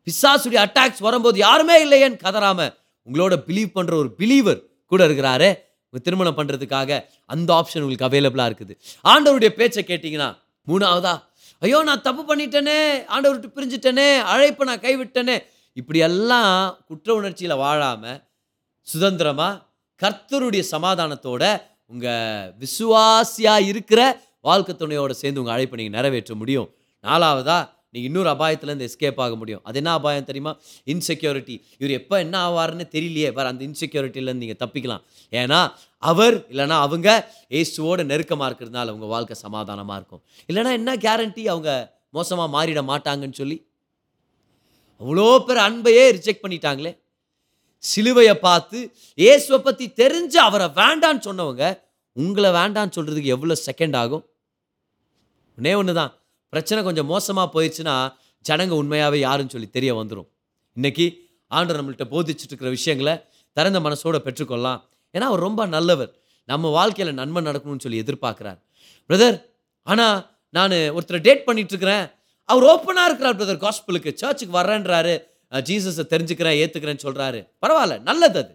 பிசாசுடைய 0.07 0.59
அட்டாக்ஸ் 0.65 0.99
வரும்போது 0.99 1.37
யாருமே 1.37 1.75
இல்லையேன்னு 1.85 2.23
கதறாம 2.25 2.59
உங்களோட 3.07 3.35
பிலீவ் 3.47 3.71
பண்ற 3.73 3.93
ஒரு 3.95 4.09
பிலீவர் 4.19 4.61
கூட 4.91 5.01
இருக்கிறாரு 5.07 5.49
உங்கள் 5.85 6.05
திருமணம் 6.05 6.37
பண்றதுக்காக 6.37 6.89
அந்த 7.25 7.49
ஆப்ஷன் 7.53 7.83
உங்களுக்கு 7.83 8.07
அவைலபிளா 8.07 8.45
இருக்குது. 8.49 8.73
ஆண்டவருடைய 9.05 9.51
பேச்சை 9.55 9.83
கேட்டீங்கன்னா 9.83 10.29
மூணாவதா 10.67 11.13
ஐயோ 11.61 11.79
நான் 11.83 12.01
தப்பு 12.01 12.21
பண்ணிட்டேனே 12.29 12.77
ஆண்டவர் 13.07 13.35
விட்டு 13.35 13.55
பிரிஞ்சுட்டேனே 13.57 14.07
அழைப்பை 14.33 14.65
நான் 14.67 14.83
கைவிட்டேனே 14.85 15.35
இப்படியெல்லாம் 15.77 16.55
குற்ற 16.87 17.09
உணர்ச்சியில் 17.13 17.61
வாழாம 17.63 18.13
சுதந்திரமா 18.87 19.49
கர்த்தருடைய 20.01 20.63
சமாதானத்தோட 20.71 21.43
உங்க 21.85 22.07
விசுவாசியா 22.59 23.55
இருக்கிற 23.67 24.01
வாழ்க்கை 24.49 24.73
துணையோட 24.81 25.13
சேர்ந்து 25.21 25.41
உங்கள் 25.41 25.55
அழைப்பை 25.55 25.77
நீங்கள் 25.81 25.97
நிறைவேற்ற 25.99 26.35
முடியும். 26.41 26.67
நாலாவதாக 27.03 27.63
நீங்கள் 27.93 28.09
இன்னொரு 28.09 28.29
அபாயத்துலேருந்து 28.33 28.87
எஸ்கேப் 28.89 29.21
ஆக 29.23 29.35
முடியும். 29.39 29.61
அது 29.67 29.77
என்ன 29.79 29.93
அபாயம் 29.99 30.27
தெரியுமா? 30.27 30.51
இன்செக்யூரிட்டி 30.91 31.55
இவர் 31.79 31.93
எப்போ 31.99 32.15
என்ன 32.25 32.35
ஆவாருன்னு 32.47 32.85
தெரியலையே. 32.95 33.29
வேறு 33.37 33.49
அந்த 33.51 33.63
இன்செக்யூரிட்டிலேருந்து 33.69 34.43
நீங்கள் 34.45 34.61
தப்பிக்கலாம். 34.63 35.03
ஏன்னா 35.41 35.59
அவர் 36.11 36.37
இல்லைன்னா 36.51 36.77
அவங்க 36.85 37.09
ஏசுவோட 37.59 38.05
நெருக்கமாக 38.11 38.47
இருக்கிறதுனால 38.49 38.93
உங்கள் 38.95 39.11
வாழ்க்கை 39.15 39.37
சமாதானமாக 39.45 39.99
இருக்கும். 40.01 40.21
இல்லைன்னா 40.49 40.71
என்ன 40.79 40.95
கேரண்டி 41.07 41.43
அவங்க 41.53 41.71
மோசமாக 42.17 42.49
மாறிட 42.55 42.81
மாட்டாங்கன்னு 42.91 43.39
சொல்லி? 43.41 43.57
அவ்வளோ 45.01 45.27
பேர் 45.45 45.61
அன்பையே 45.67 46.07
ரிஜெக்ட் 46.17 46.43
பண்ணிட்டாங்களே. 46.45 46.91
சிலுவையை 47.83 48.33
பார்த்து 48.47 48.79
இயேசுவை 49.21 49.59
பற்றி 49.67 49.85
தெரிஞ்சு 50.01 50.37
அவரை 50.47 50.67
வேண்டான்னு 50.81 51.23
சொன்னவங்க 51.27 51.65
உங்களை 52.17 52.49
வேண்டான்னு 52.57 52.95
சொல்கிறதுக்கு 52.97 53.33
எவ்வளோ 53.35 53.55
செகண்ட் 53.67 53.95
ஆகும்? 54.01 54.23
ஒன்னே 55.57 55.73
ஒன்று 55.79 55.93
தான் 56.01 56.11
பிரச்சனை 56.53 56.79
கொஞ்சம் 56.87 57.09
மோசமாக 57.13 57.47
போயிடுச்சுன்னா 57.55 57.95
ஜனங்க 58.45 58.73
உண்மையாகவே 58.81 59.19
யாருன்னு 59.27 59.53
சொல்லி 59.55 59.69
தெரிய 59.77 59.91
வந்துடும் 59.99 60.29
இன்னைக்கு 60.77 61.05
ஆண்டவர் 61.51 61.79
நம்மள்கிட்ட 61.79 62.05
போதிச்சுட்டு 62.13 62.51
இருக்கிற 62.51 62.69
விஷயங்களை 62.77 63.13
திறந்த 63.57 63.79
மனசோட 63.85 64.17
பெற்றுக்கொள்ளலாம். 64.27 64.79
ஏன்னா 65.15 65.25
அவர் 65.31 65.43
ரொம்ப 65.47 65.61
நல்லவர். 65.75 66.11
நம்ம 66.49 66.69
வாழ்க்கையில் 66.77 67.17
நன்மை 67.19 67.41
நடக்கணும்னு 67.47 67.83
சொல்லி 67.85 68.01
எதிர்பார்க்குறார். 68.03 68.59
பிரதர் 69.09 69.37
ஆனால் 69.87 70.17
நான் 70.57 70.75
ஒருத்தரை 70.97 71.19
டேட் 71.27 71.43
பண்ணிட்டு 71.47 71.73
இருக்கிறேன் 71.73 72.05
அவர் 72.49 72.65
ஓப்பனாக 72.71 73.07
இருக்கிறார் 73.09 73.37
பிரதர் 73.39 73.61
காஸ்பிளுக்கு 73.65 74.11
சர்ச்சுக்கு 74.21 74.53
வர்றேன்றாரு. 74.59 75.13
ஜீசஸை 75.51 76.03
தெரிஞ்சுக்கிறேன் 76.13 76.57
ஏற்றுக்கிறேன்னு 76.61 77.05
சொல்கிறாரு 77.07 77.39
பரவாயில்ல 77.63 77.95
நல்லது 78.09 78.37
அது. 78.43 78.53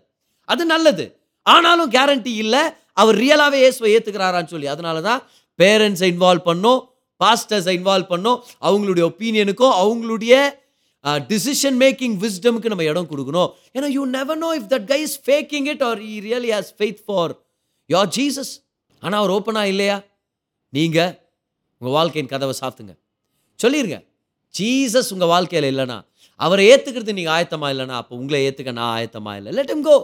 அது 0.49 0.63
நல்லது. 0.75 1.05
ஆனாலும் 1.47 1.91
கேரண்டி 1.97 2.33
இல்லை. 2.45 2.63
அவர் 3.01 3.17
ரியலாகவே 3.23 3.59
இயேசுவை 3.65 3.91
ஏற்றுக்கிறாரான்னு 3.97 4.53
சொல்லி. 4.55 4.69
அதனால 4.75 5.01
தான் 5.09 5.21
பேரண்ட்ஸை 5.63 6.09
இன்வால்வ் 6.15 6.45
பண்ணோம் 6.51 6.81
பாஸ்டர்ஸை 7.23 7.75
இன்வால்வ் 7.79 8.09
பண்ணோம் 8.13 8.39
அவங்களுடைய 8.69 9.05
ஒப்பீனியனுக்கும் 9.11 9.75
அவங்களுடைய 9.83 10.35
டிசிஷன் 11.31 11.77
மேக்கிங் 11.83 12.15
விஸ்டமுக்கு 12.23 12.71
நம்ம 12.73 12.85
இடம் 12.91 13.09
கொடுக்கணும். 13.11 13.51
ஏன்னா 13.77 13.89
you 13.97 14.03
never 14.17 14.41
know 14.45 14.51
if 14.59 14.69
that 14.73 14.87
guy 14.93 14.99
is 15.07 15.17
faking 15.27 15.67
it 15.73 15.85
or 15.89 16.01
he 16.11 16.15
really 16.29 16.51
has 16.57 16.71
faith 16.79 17.01
for 17.07 17.33
your 17.95 18.11
Jesus 18.17 18.53
ஆனால் 19.03 19.19
அவர் 19.21 19.33
ஓப்பனாக 19.37 19.73
இல்லையா? 19.73 19.97
நீங்கள் 20.77 21.13
உங்கள் 21.81 21.97
வாழ்க்கையின் 21.99 22.31
கதவை 22.35 22.55
சாத்துங்க. 22.61 22.93
சொல்லிடுங்க 23.63 23.99
ஜீசஸ் 24.55 25.11
உங்கள் 25.15 25.33
வாழ்க்கையில் 25.35 25.69
இல்லைனா 25.73 25.99
அவரை 26.41 26.63
ஏற்றுக்கிறது 26.73 27.17
நீங்கள் 27.19 27.35
ஆயத்தமாக 27.37 27.73
இல்லைனா 27.75 27.97
அப்போ 28.03 28.15
உங்களை 28.21 28.41
ஏற்றுக்க 28.49 28.73
நான் 28.81 28.95
ஆயத்தமாக 28.99 29.39
இல்லை. 29.41 29.53
லெட் 29.59 29.73
கோ 29.89 29.97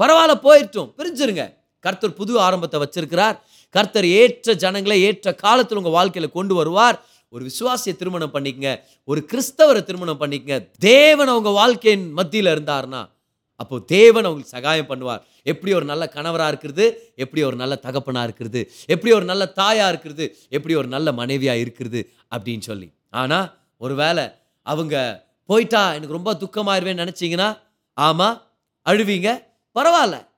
பரவாயில்ல 0.00 0.34
போயிட்டோம். 0.46 0.90
பிரிஞ்சிருங்க. 0.98 1.44
கர்த்தர் 1.84 2.18
புது 2.20 2.32
ஆரம்பத்தை 2.46 2.78
வச்சிருக்கிறார். 2.82 3.36
கர்த்தர் 3.70 4.06
ஏற்ற 4.06 4.54
ஜனங்களை 4.54 5.02
ஏற்ற 5.02 5.34
காலத்தில் 5.34 5.76
உங்கள் 5.76 5.92
வாழ்க்கையில் 5.92 6.30
கொண்டு 6.30 6.54
வருவார். 6.54 7.04
ஒரு 7.28 7.50
விசுவாசியை 7.50 7.96
திருமணம் 7.96 8.34
பண்ணிக்கங்க. 8.34 8.80
ஒரு 9.04 9.26
கிறிஸ்தவரை 9.32 9.82
திருமணம் 9.82 10.20
பண்ணிக்கங்க. 10.20 10.70
தேவன் 10.78 11.28
அவங்க 11.28 11.48
வாழ்க்கையின் 11.48 12.12
மத்தியில் 12.12 12.52
இருந்தார்னா 12.52 13.08
அப்போது 13.56 13.84
தேவன் 13.84 14.24
அவங்களுக்கு 14.24 14.56
சகாயம் 14.56 14.88
பண்ணுவார். 14.88 15.20
எப்படி 15.42 15.74
ஒரு 15.74 15.84
நல்ல 15.84 16.08
கணவராக 16.08 16.48
இருக்கிறது? 16.48 17.12
எப்படி 17.16 17.42
ஒரு 17.42 17.56
நல்ல 17.56 17.74
தகப்பனாக 17.74 18.24
இருக்கிறது? 18.24 18.70
எப்படி 18.86 19.14
ஒரு 19.14 19.24
நல்ல 19.24 19.46
தாயாக 19.46 19.88
இருக்கிறது? 19.88 20.36
எப்படி 20.48 20.74
ஒரு 20.74 20.88
நல்ல 20.88 21.12
மனைவியாக 21.12 21.58
இருக்கிறது? 21.58 22.10
அப்படின்னு 22.36 22.60
சொல்லி. 22.60 22.92
ஆனால் 23.10 23.58
ஒருவேளை 23.78 24.24
அவங்க 24.62 25.24
போயிட்டா 25.46 25.94
எனக்கு 25.94 26.12
ரொம்ப 26.12 26.34
துக்கமாயிருவேன்னு 26.34 27.08
நினச்சிங்கன்னா 27.08 27.58
ஆமாம் 27.94 28.42
அழுவீங்க. 28.84 29.44
பரவாயில்ல. 29.74 30.28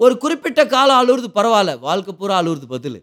ஒரு 0.00 0.14
குறிப்பிட்ட 0.18 0.60
காலம் 0.66 1.00
அழுவுறது 1.00 1.28
பரவாயில்ல 1.36 1.72
வாழ்க்கை 1.80 2.12
பூரா 2.14 2.36
அழுகுறது 2.40 2.66
பதில். 2.68 2.98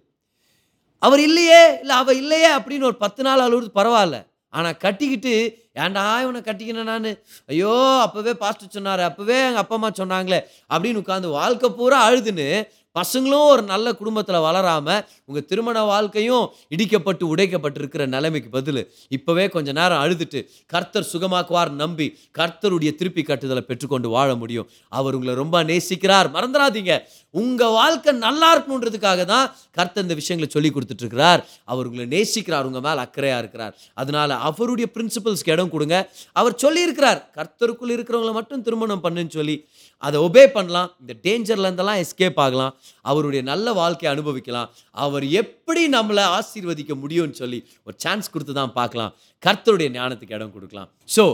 அவர் 1.02 1.21
இல்லையே 1.28 1.62
இல்லை 1.82 1.95
அவள் 1.97 2.19
இல்லையே 2.21 2.49
அப்படின்னு 2.58 2.88
ஒரு 2.89 2.97
பத்து 3.04 3.21
நாள் 3.28 3.45
அழுவுறது 3.45 3.71
பரவாயில்ல. 3.78 4.17
ஆனால் 4.54 4.78
கட்டிக்கிட்டு 4.78 5.34
ஏன்டா 5.80 6.04
இவனை 6.23 6.39
கட்டிக்கினேன் 6.41 6.89
நான்? 6.91 7.10
ஐயோ 7.49 7.73
அப்போவே 8.06 8.32
பாஸ்டர் 8.41 8.75
சொன்னார் 8.78 9.02
அப்போவே 9.08 9.38
எங்கள் 9.47 9.63
அப்பா 9.63 9.75
அம்மா 9.75 9.89
சொன்னாங்களே 9.99 10.39
அப்படின்னு 10.71 11.02
உட்காந்து 11.04 11.36
வாழ்க்கை 11.36 11.69
பூரா 11.78 11.97
அழுதுன்னு 12.08 12.47
பசங்களும் 12.95 13.47
ஒரு 13.54 13.62
நல்ல 13.62 13.88
குடும்பத்தில் 13.93 14.43
வளராமல் 14.45 15.04
உங்கள் 15.25 15.45
திருமண 15.45 15.84
வாழ்க்கையும் 15.84 16.45
இடிக்கப்பட்டு 16.75 17.23
உடைக்கப்பட்டிருக்கிற 17.34 18.08
நிலைமைக்கு 18.15 18.49
பதில். 18.49 18.82
இப்போவே 19.17 19.45
கொஞ்ச 19.56 19.71
நேரம் 19.71 20.02
அழுதுட்டு 20.04 20.39
கர்த்தர் 20.73 21.10
சுகமாக்குவார் 21.13 21.71
நம்பி 21.82 22.08
கர்த்தருடைய 22.39 22.91
திருப்பி 22.95 23.23
கட்டுதலை 23.23 23.63
பெற்றுக்கொண்டு 23.69 24.10
வாழ 24.10 24.36
முடியும். 24.36 24.69
அவர் 24.89 25.13
உங்களை 25.13 25.36
ரொம்ப 25.36 25.63
நேசிக்கிறார். 25.63 26.30
மறந்துடாதீங்க. 26.36 26.95
உங்கள் 27.30 27.75
வாழ்க்கை 27.80 28.12
நல்லா 28.25 28.47
இருக்கணுன்றதுக்காக 28.56 29.25
தான் 29.25 29.45
கர்த்தர் 29.71 30.04
இந்த 30.04 30.15
விஷயங்களை 30.21 30.49
சொல்லி 30.54 30.71
கொடுத்துட்ருக்கிறார். 30.75 31.41
அவர் 31.65 31.88
உங்களை 31.89 32.08
நேசிக்கிறார் 32.15 32.67
உங்கள் 32.69 32.86
மேலே 32.88 33.02
அக்கறையாக 33.06 33.43
இருக்கிறார். 33.43 33.75
அதனால 33.93 34.36
அவருடைய 34.49 34.89
பிரின்சிபல்ஸ்க்கு 34.95 35.56
இடம் 35.58 35.73
கொடுங்க. 35.75 35.97
அவர் 36.34 36.60
சொல்லியிருக்கிறார் 36.63 37.21
கர்த்தருக்குள் 37.38 37.95
இருக்கிறவங்கள 37.97 38.34
மட்டும் 38.39 38.62
திருமணம் 38.62 39.04
பண்ணுன்னு 39.04 39.36
சொல்லி 39.39 39.56
அதை 40.03 40.17
ஒபே 40.27 40.43
பண்ணலாம். 40.55 40.89
இந்த 41.01 41.13
டேஞ்சர்லேருந்தெல்லாம் 41.25 41.99
எஸ்கேப் 42.03 42.39
ஆகலாம். 42.45 42.73
அவருடைய 43.12 43.41
நல்ல 43.51 43.73
வாழ்க்கையை 43.81 44.09
அனுபவிக்கலாம். 44.15 44.69
அவர் 45.05 45.25
எப்படி 45.41 45.83
நம்மளை 45.97 46.25
ஆசீர்வதிக்க 46.38 46.95
முடியும்னு 47.03 47.38
சொல்லி 47.41 47.59
ஒரு 47.88 47.95
சான்ஸ் 48.05 48.31
கொடுத்து 48.33 48.55
தான் 48.62 48.73
பார்க்கலாம். 48.79 49.13
கர்த்தருடைய 49.45 49.89
ஞானத்துக்கு 49.99 50.38
இடம் 50.39 50.55
கொடுக்கலாம். 50.55 50.89
ஸோ 51.17 51.25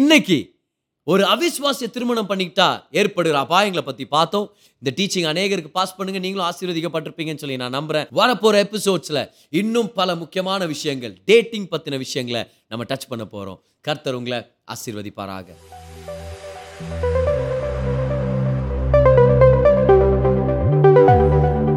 இன்னைக்கு 0.00 0.40
ஒரு 1.12 1.22
அவிஸ்வாசிய 1.32 1.86
திருமணம் 1.94 2.28
பண்ணிக்கிட்டா 2.28 2.68
ஏற்படுகிற 3.00 3.36
அபாயங்களை 3.46 3.82
பற்றி 3.88 4.04
பார்த்தோம். 4.14 4.46
இந்த 4.82 4.90
டீச்சிங் 4.98 5.28
அநேகருக்கு 5.32 5.72
பாஸ் 5.78 5.94
பண்ணுங்க. 5.98 6.20
நீங்களும் 6.24 6.46
ஆசீர்வதிக்கப்பட்டிருப்பீங்கன்னு 6.50 7.42
சொல்லி 7.42 7.58
நான் 7.62 7.76
நம்புறேன். 7.78 8.08
வரப்போகிற 8.20 8.62
எபிசோட்ஸில் 8.66 9.22
இன்னும் 9.60 9.90
பல 9.98 10.14
முக்கியமான 10.22 10.66
விஷயங்கள் 10.74 11.14
டேட்டிங் 11.30 11.70
பற்றின 11.74 11.98
விஷயங்களை 12.04 12.42
நம்ம 12.72 12.86
டச் 12.92 13.10
பண்ண 13.12 13.26
போகிறோம் 13.34 13.60
கர்த்தர் 13.88 14.18
உங்களை 14.20 14.40
ஆசீர்வதிப்பாராக. 14.74 15.48